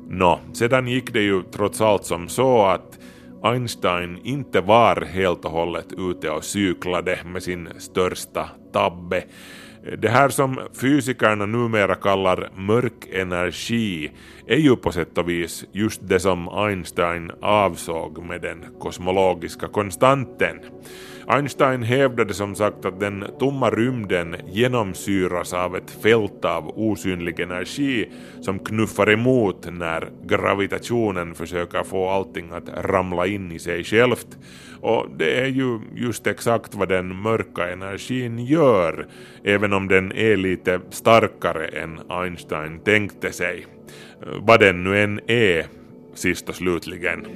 Nå, 0.08 0.40
sedan 0.52 0.88
gick 0.88 1.12
det 1.12 1.22
ju 1.22 1.42
trots 1.42 1.80
allt 1.80 2.04
som 2.04 2.28
så 2.28 2.62
att 2.62 2.98
Einstein 3.42 4.18
inte 4.24 4.60
var 4.60 5.00
helt 5.00 5.44
och 5.44 5.50
hållet 5.50 5.92
ute 5.98 6.30
och 6.30 6.44
cyklade 6.44 7.18
med 7.24 7.42
sin 7.42 7.68
största 7.78 8.48
tabbe. 8.72 9.24
Det 9.98 10.08
här 10.08 10.28
som 10.28 10.60
fysikerna 10.80 11.46
numera 11.46 11.94
kallar 11.94 12.50
mörk 12.56 13.08
energi 13.12 14.10
är 14.46 14.56
ju 14.56 14.76
på 14.76 14.92
sätt 14.92 15.18
och 15.18 15.28
vis 15.28 15.64
just 15.72 16.00
det 16.08 16.20
som 16.20 16.48
Einstein 16.48 17.30
avsåg 17.40 18.24
med 18.24 18.40
den 18.40 18.64
kosmologiska 18.78 19.68
konstanten. 19.68 20.60
Einstein 21.26 21.82
hävdade 21.82 22.34
som 22.34 22.54
sagt 22.54 22.84
att 22.84 23.00
den 23.00 23.24
tomma 23.38 23.70
rymden 23.70 24.36
genomsyras 24.46 25.52
av 25.52 25.76
ett 25.76 25.90
fält 26.02 26.44
av 26.44 26.78
osynlig 26.78 27.40
energi 27.40 28.08
som 28.40 28.58
knuffar 28.58 29.10
emot 29.10 29.66
när 29.72 30.08
gravitationen 30.24 31.34
försöker 31.34 31.82
få 31.82 32.08
allting 32.08 32.50
att 32.50 32.84
ramla 32.84 33.26
in 33.26 33.52
i 33.52 33.58
sig 33.58 33.84
självt. 33.84 34.38
Och 34.80 35.06
det 35.16 35.40
är 35.40 35.46
ju 35.46 35.80
just 35.94 36.26
exakt 36.26 36.74
vad 36.74 36.88
den 36.88 37.22
mörka 37.22 37.72
energin 37.72 38.38
gör, 38.38 39.06
även 39.44 39.72
om 39.72 39.88
den 39.88 40.12
är 40.12 40.36
lite 40.36 40.80
starkare 40.90 41.66
än 41.66 42.00
Einstein 42.08 42.78
tänkte 42.78 43.32
sig. 43.32 43.66
Vad 44.38 44.60
den 44.60 44.84
nu 44.84 45.02
än 45.02 45.20
är, 45.26 45.66
sist 46.14 46.48
och 46.48 46.54
slutligen. 46.54 47.26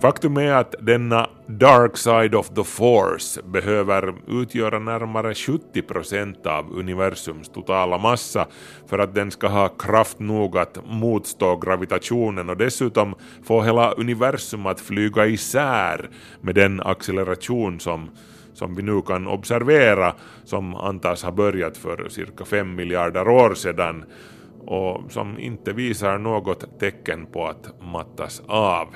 Faktum 0.00 0.36
är 0.36 0.52
att 0.52 0.74
denna 0.80 1.30
dark 1.46 1.96
side 1.96 2.34
of 2.34 2.48
the 2.48 2.64
force 2.64 3.42
behöver 3.42 4.14
utgöra 4.28 4.78
närmare 4.78 5.34
70 5.34 5.82
procent 5.82 6.46
av 6.46 6.72
universums 6.72 7.48
totala 7.48 7.98
massa 7.98 8.46
för 8.86 8.98
att 8.98 9.14
den 9.14 9.30
ska 9.30 9.48
ha 9.48 9.68
kraft 9.68 10.18
nog 10.18 10.58
att 10.58 10.78
motstå 10.86 11.56
gravitationen 11.56 12.50
och 12.50 12.56
dessutom 12.56 13.14
få 13.44 13.62
hela 13.62 13.92
universum 13.92 14.66
att 14.66 14.80
flyga 14.80 15.26
isär 15.26 16.10
med 16.40 16.54
den 16.54 16.80
acceleration 16.80 17.80
som 17.80 18.10
som 18.54 18.74
vi 18.74 18.82
nu 18.82 19.02
kan 19.02 19.26
observera 19.26 20.14
som 20.44 20.74
antas 20.74 21.22
ha 21.22 21.32
börjat 21.32 21.76
för 21.76 22.08
cirka 22.08 22.44
5 22.44 22.74
miljarder 22.74 23.28
år 23.28 23.54
sedan 23.54 24.04
och 24.66 25.12
som 25.12 25.38
inte 25.38 25.72
visar 25.72 26.18
något 26.18 26.80
tecken 26.80 27.26
på 27.26 27.46
att 27.46 27.82
mattas 27.92 28.42
av. 28.46 28.88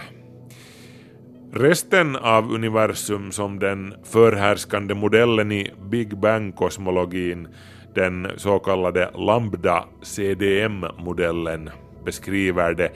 Resten 1.54 2.16
av 2.16 2.52
universum 2.52 3.32
som 3.32 3.58
den 3.58 3.94
förhärskande 4.04 4.94
modellen 4.94 5.52
i 5.52 5.70
Big 5.90 6.18
Bang-kosmologin, 6.18 7.48
den 7.94 8.28
så 8.36 8.58
kallade 8.58 9.10
lambda-CDM-modellen, 9.14 11.70
beskriver 12.04 12.74
det, 12.74 12.92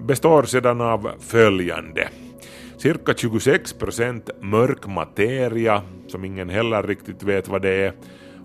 består 0.00 0.42
sedan 0.42 0.80
av 0.80 1.10
följande. 1.20 2.08
Cirka 2.76 3.14
26 3.16 3.72
procent 3.72 4.30
mörk 4.40 4.86
materia, 4.86 5.82
som 6.06 6.24
ingen 6.24 6.48
heller 6.48 6.82
riktigt 6.82 7.22
vet 7.22 7.48
vad 7.48 7.62
det 7.62 7.74
är, 7.74 7.92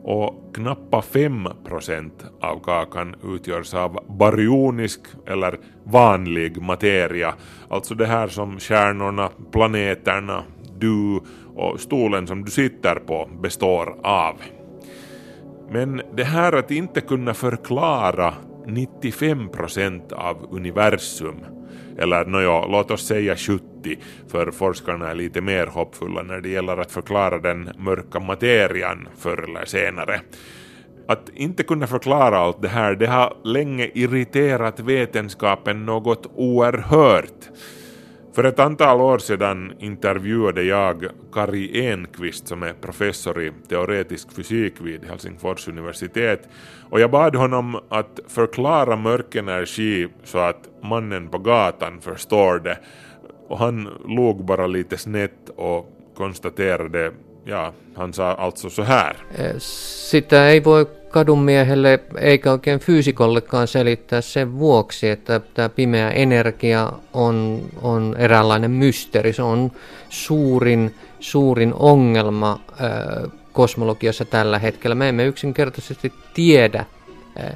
och 0.03 0.55
knappa 0.55 1.01
5 1.01 1.49
procent 1.65 2.25
av 2.41 2.59
kakan 2.59 3.15
utgörs 3.23 3.73
av 3.73 3.99
baryonisk 4.07 4.99
eller 5.27 5.59
vanlig 5.83 6.61
materia, 6.61 7.33
alltså 7.69 7.95
det 7.95 8.05
här 8.05 8.27
som 8.27 8.59
stjärnorna, 8.59 9.29
planeterna, 9.51 10.43
du 10.77 11.19
och 11.55 11.79
stolen 11.79 12.27
som 12.27 12.45
du 12.45 12.51
sitter 12.51 12.95
på 12.95 13.29
består 13.41 13.95
av. 14.03 14.35
Men 15.69 16.01
det 16.15 16.23
här 16.23 16.53
att 16.53 16.71
inte 16.71 17.01
kunna 17.01 17.33
förklara 17.33 18.33
95 18.65 19.49
procent 19.49 20.11
av 20.11 20.47
universum 20.51 21.35
eller 21.97 22.25
nåja, 22.25 22.65
låt 22.65 22.91
oss 22.91 23.07
säga 23.07 23.35
70, 23.35 23.63
för 24.27 24.51
forskarna 24.51 25.09
är 25.09 25.15
lite 25.15 25.41
mer 25.41 25.67
hoppfulla 25.67 26.23
när 26.23 26.41
det 26.41 26.49
gäller 26.49 26.77
att 26.77 26.91
förklara 26.91 27.39
den 27.39 27.69
mörka 27.77 28.19
materian 28.19 29.07
förr 29.17 29.49
eller 29.49 29.65
senare. 29.65 30.21
Att 31.07 31.29
inte 31.33 31.63
kunna 31.63 31.87
förklara 31.87 32.37
allt 32.37 32.61
det 32.61 32.67
här, 32.67 32.95
det 32.95 33.07
har 33.07 33.37
länge 33.43 33.91
irriterat 33.93 34.79
vetenskapen 34.79 35.85
något 35.85 36.31
oerhört. 36.35 37.49
För 38.35 38.43
ett 38.43 38.59
antal 38.59 39.01
år 39.01 39.17
sedan 39.17 39.73
intervjuade 39.79 40.63
jag 40.63 41.05
Kari 41.33 41.87
Enqvist 41.87 42.47
som 42.47 42.63
är 42.63 42.73
professor 42.73 43.41
i 43.41 43.51
teoretisk 43.69 44.31
fysik 44.35 44.73
vid 44.81 45.05
Helsingfors 45.05 45.67
universitet. 45.67 46.49
Och 46.89 46.99
jag 46.99 47.11
bad 47.11 47.35
honom 47.35 47.79
att 47.89 48.19
förklara 48.27 48.95
mörk 48.95 49.35
energi 49.35 50.07
så 50.23 50.37
att 50.37 50.69
mannen 50.81 51.27
på 51.29 51.37
gatan 51.37 52.01
förstår 52.01 52.59
det. 52.59 52.77
Och 53.47 53.57
han 53.57 53.89
låg 54.07 54.45
bara 54.45 54.67
lite 54.67 54.97
snett 54.97 55.49
och 55.55 55.89
konstaterade, 56.15 57.11
ja, 57.45 57.73
han 57.95 58.13
sa 58.13 58.31
alltså 58.31 58.69
så 58.69 58.83
här. 58.83 59.15
Eh, 59.37 59.53
sitä 59.57 60.49
ei 60.49 60.63
voi 60.63 60.85
kadunmiehelle 61.09 61.99
eikä 62.17 62.51
oikein 62.51 62.79
fyysikollekaan 62.79 63.67
selittää 63.67 64.21
sen 64.21 64.59
vuoksi, 64.59 65.09
että 65.09 65.41
tämä 65.53 65.69
pimeä 65.69 66.09
energia 66.09 66.91
on, 67.13 67.61
on 67.81 68.15
eräänlainen 68.17 68.71
mysteeri. 68.71 69.33
Se 69.33 69.41
on 69.41 69.71
suurin, 70.09 70.95
suurin 71.19 71.73
ongelma 71.79 72.59
äh, 72.71 73.31
kosmologiassa 73.53 74.25
tällä 74.25 74.59
hetkellä. 74.59 74.95
Me 74.95 75.09
emme 75.09 75.25
yksinkertaisesti 75.25 76.13
tiedä, 76.33 76.79
äh, 76.79 76.85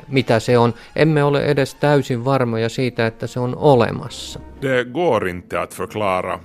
mitä 0.07 0.39
se 0.39 0.57
on. 0.57 0.73
Emme 0.95 1.23
ole 1.23 1.43
edes 1.43 1.75
täysin 1.75 2.25
varmoja 2.25 2.69
siitä, 2.69 3.07
että 3.07 3.27
se 3.27 3.39
on 3.39 3.55
olemassa. 3.57 4.39
Det 4.61 4.85
går 4.93 5.27
inte 5.27 5.59
att 5.59 5.73
förklara 5.73 6.39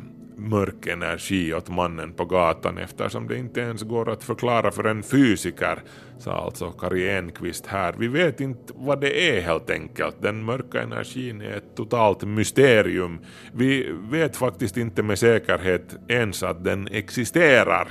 mörk 0.49 0.87
energi 0.87 1.55
åt 1.55 1.71
mannen 1.71 2.13
på 2.13 2.25
gatan 2.25 2.79
eftersom 2.79 3.29
det 3.29 3.39
inte 3.39 3.61
ens 3.61 3.83
går 3.83 4.11
att 4.11 4.25
förklara 4.25 4.71
för 4.71 4.85
en 4.85 5.03
fysiker, 5.03 5.79
sa 6.19 6.33
alltså 6.33 6.71
Kari 6.71 7.11
Enqvist 7.11 7.67
här. 7.67 7.95
Vi 7.99 8.09
vet 8.09 8.41
inte 8.41 8.73
vad 8.77 9.01
det 9.01 9.37
är 9.37 9.41
helt 9.41 9.71
enkelt. 9.71 10.23
Den 10.23 10.45
mörka 10.45 10.83
energin 10.83 11.41
är 11.41 11.57
ett 11.57 11.77
totalt 11.77 12.25
mysterium. 12.25 13.19
Vi 13.53 13.93
vet 14.11 14.37
faktiskt 14.37 14.77
inte 14.77 15.03
med 15.03 15.19
säkerhet 15.19 15.97
ens 16.09 16.43
att 16.43 16.65
den 16.65 16.89
existerar. 16.89 17.89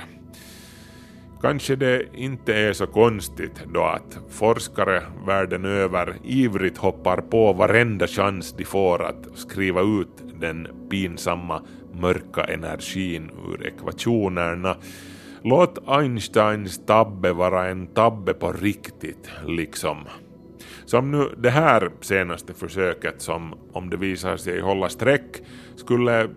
Kanske 1.42 1.76
det 1.76 2.02
inte 2.14 2.54
är 2.54 2.72
så 2.72 2.86
konstigt 2.86 3.64
då 3.74 3.82
att 3.82 4.18
forskare 4.30 5.02
världen 5.26 5.64
över 5.64 6.14
ivrigt 6.24 6.78
hoppar 6.78 7.16
på 7.16 7.52
varenda 7.52 8.06
chans 8.06 8.54
de 8.58 8.64
får 8.64 9.02
att 9.02 9.38
skriva 9.38 9.80
ut 9.80 10.22
den 10.40 10.68
pinsamma 10.90 11.62
mörka 11.94 12.44
energin 12.44 13.30
ur 13.48 13.66
ekvationerna. 13.66 14.76
Låt 15.42 15.88
Einsteins 15.88 16.86
tabbe 16.86 17.32
vara 17.32 17.68
en 17.68 17.86
tabbe 17.86 18.34
på 18.34 18.52
riktigt, 18.52 19.30
liksom. 19.46 19.96
Som 20.84 21.10
nu 21.10 21.28
det 21.38 21.50
här 21.50 21.90
senaste 22.00 22.54
försöket 22.54 23.22
som, 23.22 23.54
om 23.72 23.90
det 23.90 23.96
visar 23.96 24.36
sig 24.36 24.60
hålla 24.60 24.88
streck, 24.88 25.42
skulle 25.76 26.28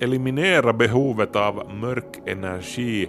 eliminera 0.00 0.72
behovet 0.72 1.36
av 1.36 1.74
mörk 1.74 2.18
energi 2.26 3.08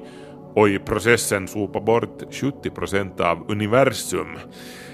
och 0.56 0.70
i 0.70 0.80
processen 0.80 1.48
sopa 1.48 1.80
bort 1.80 2.34
70 2.34 3.24
av 3.24 3.52
universum. 3.52 4.28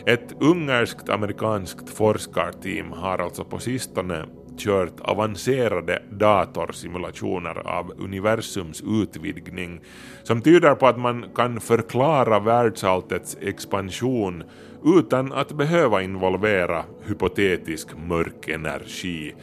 Ett 0.06 0.34
ungerskt 0.40 1.10
amerikanskt 1.10 1.90
forskarteam 1.90 2.92
har 2.92 3.20
alltså 3.20 3.44
på 3.44 3.60
sistone 3.60 4.26
kört 4.58 5.00
avancerade 5.00 6.02
datorsimulationer 6.10 7.68
av 7.68 7.94
universums 7.98 8.84
utvidgning 9.02 9.80
som 10.24 10.42
tyder 10.42 10.76
på 10.76 10.88
att 10.88 11.00
man 11.00 11.26
kan 11.36 11.60
förklara 11.60 12.40
världsalltets 12.40 13.38
expansion 13.42 14.44
utan 14.86 15.34
att 15.34 15.52
behöva 15.52 16.02
involvera 16.02 16.84
hypotetisk 17.08 17.88
mörk 18.08 18.48
energi. 18.48 19.36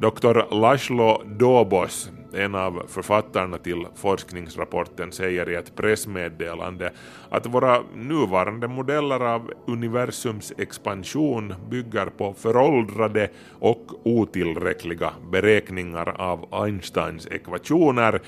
Dr. 0.00 0.54
Laszlo 0.60 1.22
Dobos 1.26 2.10
en 2.32 2.54
av 2.54 2.82
författarna 2.88 3.58
till 3.58 3.86
forskningsrapporten 3.94 5.12
säger 5.12 5.50
i 5.50 5.54
ett 5.54 5.76
pressmeddelande 5.76 6.92
att 7.30 7.46
våra 7.46 7.82
nuvarande 7.94 8.68
modeller 8.68 9.20
av 9.20 9.52
universums 9.66 10.52
expansion 10.58 11.54
bygger 11.70 12.06
på 12.06 12.34
föråldrade 12.34 13.30
och 13.58 14.06
otillräckliga 14.06 15.12
beräkningar 15.32 16.20
av 16.20 16.48
Einsteins 16.64 17.26
ekvationer 17.26 18.20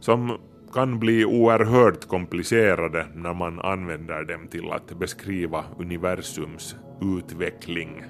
som 0.00 0.38
kan 0.74 0.98
bli 0.98 1.24
oerhört 1.24 2.08
komplicerade 2.08 3.06
när 3.14 3.34
man 3.34 3.60
använder 3.60 4.24
dem 4.24 4.48
till 4.48 4.72
att 4.72 4.98
beskriva 4.98 5.64
universums 5.78 6.76
utveckling. 7.18 8.04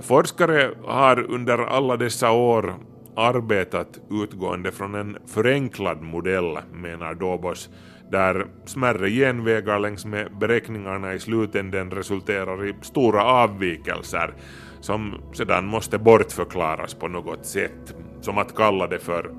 Forskare 0.00 0.70
har 0.84 1.30
under 1.30 1.58
alla 1.58 1.96
dessa 1.96 2.30
år 2.30 2.74
arbetat 3.16 4.00
utgående 4.10 4.72
från 4.72 4.94
en 4.94 5.18
förenklad 5.26 6.02
modell, 6.02 6.58
menar 6.72 7.14
Dobos, 7.14 7.70
där 8.10 8.46
smärre 8.64 9.10
genvägar 9.10 9.78
längs 9.78 10.04
med 10.04 10.38
beräkningarna 10.38 11.14
i 11.14 11.18
slutänden 11.20 11.90
resulterar 11.90 12.68
i 12.68 12.74
stora 12.82 13.24
avvikelser 13.24 14.34
som 14.80 15.14
sedan 15.32 15.66
måste 15.66 15.98
bortförklaras 15.98 16.94
på 16.94 17.08
något 17.08 17.46
sätt, 17.46 17.94
som 18.20 18.38
att 18.38 18.56
kalla 18.56 18.86
det 18.86 18.98
för 18.98 19.30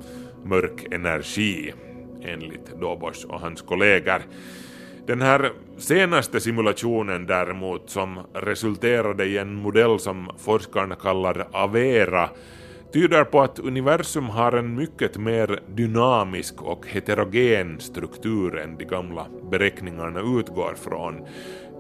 mörk 0.44 0.94
energi, 0.94 1.74
enligt 2.22 2.80
Dobos 2.80 3.26
och 3.26 3.40
hans 3.40 3.62
kollegor. 3.62 4.22
Den 5.08 5.22
här 5.22 5.52
senaste 5.78 6.40
simulationen 6.40 7.26
däremot, 7.26 7.90
som 7.90 8.20
resulterade 8.34 9.26
i 9.26 9.38
en 9.38 9.56
modell 9.56 10.00
som 10.00 10.30
forskarna 10.38 10.96
kallar 10.96 11.48
Avera, 11.52 12.30
tyder 12.94 13.24
på 13.24 13.41
att 13.41 13.60
universum 13.60 14.26
har 14.30 14.52
en 14.52 14.76
mycket 14.76 15.18
mer 15.18 15.60
dynamisk 15.76 16.62
och 16.62 16.88
heterogen 16.88 17.80
struktur 17.80 18.58
än 18.58 18.78
de 18.78 18.86
gamla 18.86 19.28
beräkningarna 19.52 20.20
utgår 20.20 20.76
från. 20.76 21.28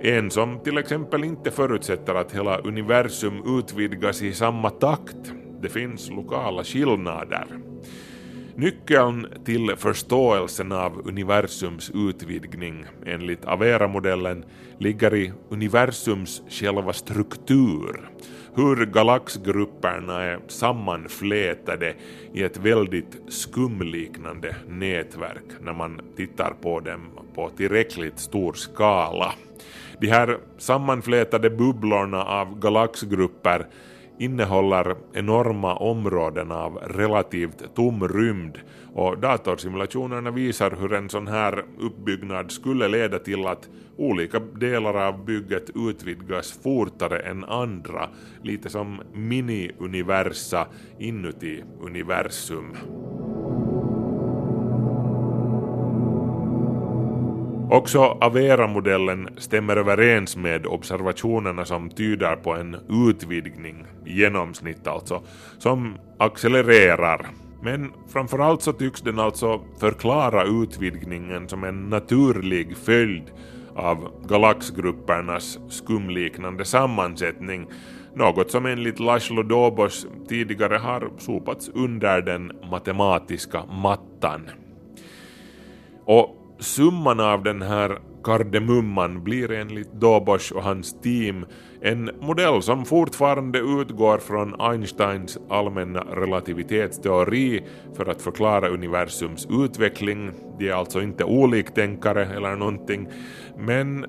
En 0.01 0.31
som 0.31 0.59
till 0.59 0.77
exempel 0.77 1.23
inte 1.23 1.51
förutsätter 1.51 2.15
att 2.15 2.31
hela 2.31 2.57
universum 2.57 3.59
utvidgas 3.59 4.21
i 4.21 4.33
samma 4.33 4.69
takt. 4.69 5.33
Det 5.61 5.69
finns 5.69 6.09
lokala 6.09 6.63
skillnader. 6.63 7.45
Nyckeln 8.55 9.27
till 9.45 9.75
förståelsen 9.77 10.71
av 10.71 11.07
universums 11.07 11.91
utvidgning 11.93 12.85
enligt 13.05 13.45
Avera-modellen 13.45 14.45
ligger 14.79 15.15
i 15.15 15.33
universums 15.49 16.41
själva 16.49 16.93
struktur 16.93 18.09
hur 18.55 18.85
galaxgrupperna 18.85 20.23
är 20.23 20.39
sammanflätade 20.47 21.93
i 22.33 22.43
ett 22.43 22.57
väldigt 22.57 23.21
skumliknande 23.27 24.55
nätverk 24.67 25.43
när 25.61 25.73
man 25.73 26.01
tittar 26.15 26.53
på 26.61 26.79
dem 26.79 27.09
på 27.35 27.49
tillräckligt 27.49 28.19
stor 28.19 28.53
skala. 28.53 29.33
De 29.99 30.07
här 30.07 30.37
sammanflätade 30.57 31.49
bubblorna 31.49 32.23
av 32.23 32.59
galaxgrupper 32.59 33.67
innehåller 34.23 34.95
enorma 35.13 35.75
områden 35.75 36.51
av 36.51 36.75
relativt 36.75 37.75
tom 37.75 38.07
rymd 38.07 38.59
och 38.93 39.19
datorsimulationerna 39.19 40.31
visar 40.31 40.77
hur 40.79 40.93
en 40.93 41.09
sån 41.09 41.27
här 41.27 41.65
uppbyggnad 41.79 42.51
skulle 42.51 42.87
leda 42.87 43.19
till 43.19 43.47
att 43.47 43.69
olika 43.97 44.39
delar 44.39 45.07
av 45.07 45.25
bygget 45.25 45.69
utvidgas 45.75 46.59
fortare 46.63 47.19
än 47.19 47.43
andra, 47.43 48.09
lite 48.43 48.69
som 48.69 49.01
mini-universa 49.13 50.65
inuti 50.99 51.63
universum. 51.81 52.75
Också 57.69 57.99
Avera-modellen 57.99 59.29
stämmer 59.37 59.77
överens 59.77 60.37
med 60.37 60.65
observationerna 60.65 61.65
som 61.65 61.89
tyder 61.89 62.35
på 62.35 62.53
en 62.53 62.77
utvidgning, 63.09 63.85
i 64.05 64.19
genomsnitt 64.19 64.87
alltså, 64.87 65.21
som 65.57 65.97
accelererar. 66.17 67.27
Men 67.61 67.91
framförallt 68.07 68.61
så 68.61 68.73
tycks 68.73 69.01
den 69.01 69.19
alltså 69.19 69.61
förklara 69.79 70.43
utvidgningen 70.43 71.49
som 71.49 71.63
en 71.63 71.89
naturlig 71.89 72.77
följd 72.77 73.31
av 73.75 74.11
galaxgruppernas 74.27 75.59
skumliknande 75.69 76.65
sammansättning, 76.65 77.67
något 78.15 78.51
som 78.51 78.65
enligt 78.65 78.99
Laszlo 78.99 79.43
Dobos 79.43 80.07
tidigare 80.29 80.77
har 80.77 81.11
sopats 81.17 81.69
under 81.73 82.21
den 82.21 82.51
matematiska 82.71 83.65
mattan. 83.65 84.49
Och 86.05 86.55
summan 86.59 87.19
av 87.19 87.43
den 87.43 87.61
här 87.61 87.99
kardemumman 88.23 89.23
blir 89.23 89.51
enligt 89.51 89.93
Dobos 89.93 90.51
och 90.51 90.63
hans 90.63 91.01
team 91.01 91.45
en 91.85 92.09
modell 92.21 92.61
som 92.61 92.85
fortfarande 92.85 93.59
utgår 93.59 94.17
från 94.17 94.61
Einsteins 94.61 95.37
allmänna 95.49 96.01
relativitetsteori 96.01 97.63
för 97.97 98.09
att 98.09 98.21
förklara 98.21 98.69
universums 98.69 99.47
utveckling. 99.49 100.31
De 100.59 100.69
är 100.69 100.73
alltså 100.73 101.01
inte 101.01 101.23
oliktänkare 101.23 102.25
eller 102.25 102.55
någonting, 102.55 103.07
men 103.57 104.05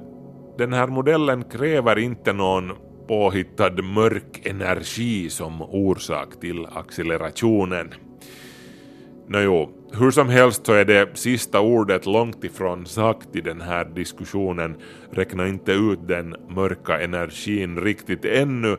den 0.59 0.73
här 0.73 0.87
modellen 0.87 1.45
kräver 1.45 1.99
inte 1.99 2.33
någon 2.33 2.73
påhittad 3.09 3.83
mörk 3.83 4.47
energi 4.47 5.31
som 5.31 5.63
orsak 5.63 6.41
till 6.41 6.67
accelerationen. 6.73 7.95
Nåjo, 9.29 9.69
hur 9.99 10.11
som 10.11 10.29
helst 10.29 10.67
så 10.67 10.73
är 10.73 10.85
det 10.85 11.19
sista 11.19 11.61
ordet 11.61 12.07
långt 12.07 12.45
ifrån 12.45 12.87
sagt 12.87 13.37
i 13.37 13.41
den 13.41 13.61
här 13.61 13.85
diskussionen. 13.85 14.77
Räkna 15.11 15.49
inte 15.49 15.73
ut 15.73 16.09
den 16.09 16.37
mörka 16.49 17.01
energin 17.01 17.81
riktigt 17.81 18.25
ännu. 18.25 18.77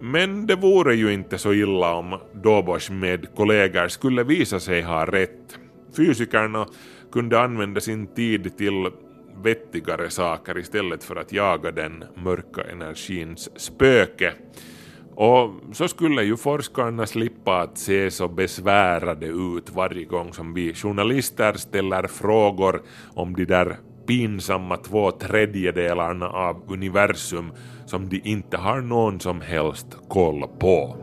Men 0.00 0.46
det 0.46 0.56
vore 0.56 0.94
ju 0.94 1.12
inte 1.12 1.38
så 1.38 1.52
illa 1.52 1.94
om 1.94 2.18
Dobosch 2.42 2.90
med 2.90 3.34
kollegor 3.36 3.88
skulle 3.88 4.24
visa 4.24 4.60
sig 4.60 4.82
ha 4.82 5.06
rätt. 5.06 5.58
Fysikerna 5.96 6.66
kunde 7.12 7.40
använda 7.40 7.80
sin 7.80 8.06
tid 8.06 8.56
till 8.56 8.90
vettigare 9.42 10.10
saker 10.10 10.58
istället 10.58 11.04
för 11.04 11.16
att 11.16 11.32
jaga 11.32 11.70
den 11.70 12.04
mörka 12.24 12.62
energins 12.62 13.50
spöke. 13.60 14.32
Och 15.14 15.50
så 15.72 15.88
skulle 15.88 16.22
ju 16.22 16.36
forskarna 16.36 17.06
slippa 17.06 17.60
att 17.60 17.78
se 17.78 18.10
så 18.10 18.28
besvärade 18.28 19.26
ut 19.26 19.70
varje 19.70 20.04
gång 20.04 20.32
som 20.32 20.54
vi 20.54 20.74
journalister 20.74 21.52
ställer 21.52 22.06
frågor 22.06 22.82
om 23.14 23.36
de 23.36 23.44
där 23.44 23.76
pinsamma 24.06 24.76
två 24.76 25.10
tredjedelarna 25.10 26.28
av 26.28 26.62
universum 26.68 27.52
som 27.86 28.08
de 28.08 28.20
inte 28.24 28.56
har 28.56 28.80
någon 28.80 29.20
som 29.20 29.40
helst 29.40 29.86
koll 30.08 30.44
på. 30.58 30.96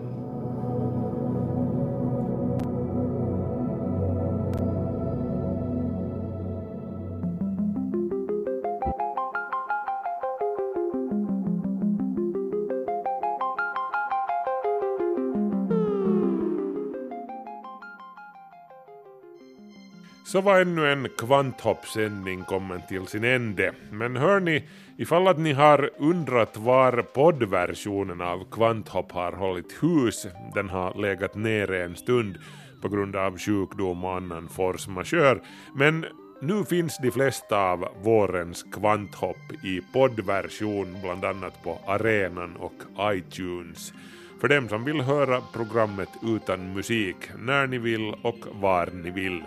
Så 20.32 20.42
var 20.42 20.62
ännu 20.62 20.92
en 20.92 21.08
kvanthoppsändning 21.18 22.44
kommen 22.44 22.82
till 22.88 23.08
sin 23.08 23.24
ände. 23.24 23.72
Men 23.92 24.16
hörni, 24.16 24.64
ifall 24.98 25.28
att 25.28 25.40
ni 25.40 25.54
har 25.54 25.90
undrat 25.98 26.58
var 26.58 27.02
poddversionen 27.02 28.22
av 28.22 28.44
Kvanthopp 28.52 29.12
har 29.12 29.32
hållit 29.32 29.84
hus, 29.84 30.28
den 30.54 30.70
har 30.70 31.02
legat 31.02 31.36
nere 31.36 31.84
en 31.84 31.96
stund 31.96 32.38
på 32.82 32.90
grund 32.90 33.16
av 33.16 33.38
sjukdom 33.38 34.06
och 34.06 34.16
annan 34.16 34.50
force 34.50 34.90
majeure, 34.90 35.40
men 35.76 36.06
nu 36.42 36.66
finns 36.66 36.98
de 37.02 37.12
flesta 37.12 37.58
av 37.58 37.88
vårens 38.04 38.64
kvanthopp 38.64 39.52
i 39.64 39.82
poddversion, 39.94 40.98
bland 41.04 41.26
annat 41.26 41.64
på 41.64 41.80
Arenan 41.88 42.56
och 42.56 42.82
iTunes. 43.14 43.94
För 44.42 44.48
dem 44.48 44.70
som 44.70 44.86
vill 44.86 45.02
höra 45.02 45.42
programmet 45.54 46.10
utan 46.24 46.74
musik, 46.74 47.18
när 47.38 47.68
ni 47.68 47.78
vill 47.78 48.14
och 48.22 48.46
var 48.52 48.90
ni 48.94 49.10
vill. 49.12 49.44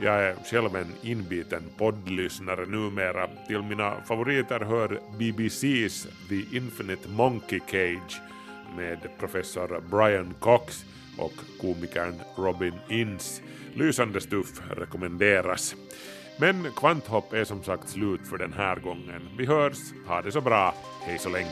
Jag 0.00 0.14
är 0.14 0.34
själv 0.44 0.76
en 0.76 0.92
inbiten 1.02 1.62
poddlyssnare 1.78 2.66
numera. 2.66 3.28
Till 3.46 3.62
mina 3.62 3.94
favoriter 4.04 4.60
hör 4.60 5.00
BBC's 5.18 6.06
The 6.28 6.56
Infinite 6.56 7.08
Monkey 7.08 7.60
Cage 7.70 8.20
med 8.76 8.98
professor 9.18 9.82
Brian 9.90 10.34
Cox 10.40 10.84
och 11.18 11.32
komikern 11.60 12.14
Robin 12.36 12.74
Ince. 12.88 13.42
Lysande 13.74 14.20
stuff 14.20 14.60
rekommenderas. 14.70 15.74
Men 16.40 16.72
Kvanthopp 16.76 17.32
är 17.32 17.44
som 17.44 17.62
sagt 17.62 17.88
slut 17.88 18.20
för 18.30 18.38
den 18.38 18.52
här 18.52 18.76
gången. 18.76 19.28
Vi 19.38 19.46
hörs, 19.46 19.78
ha 20.06 20.22
det 20.22 20.32
så 20.32 20.40
bra, 20.40 20.74
hej 21.06 21.18
så 21.18 21.28
länge. 21.28 21.50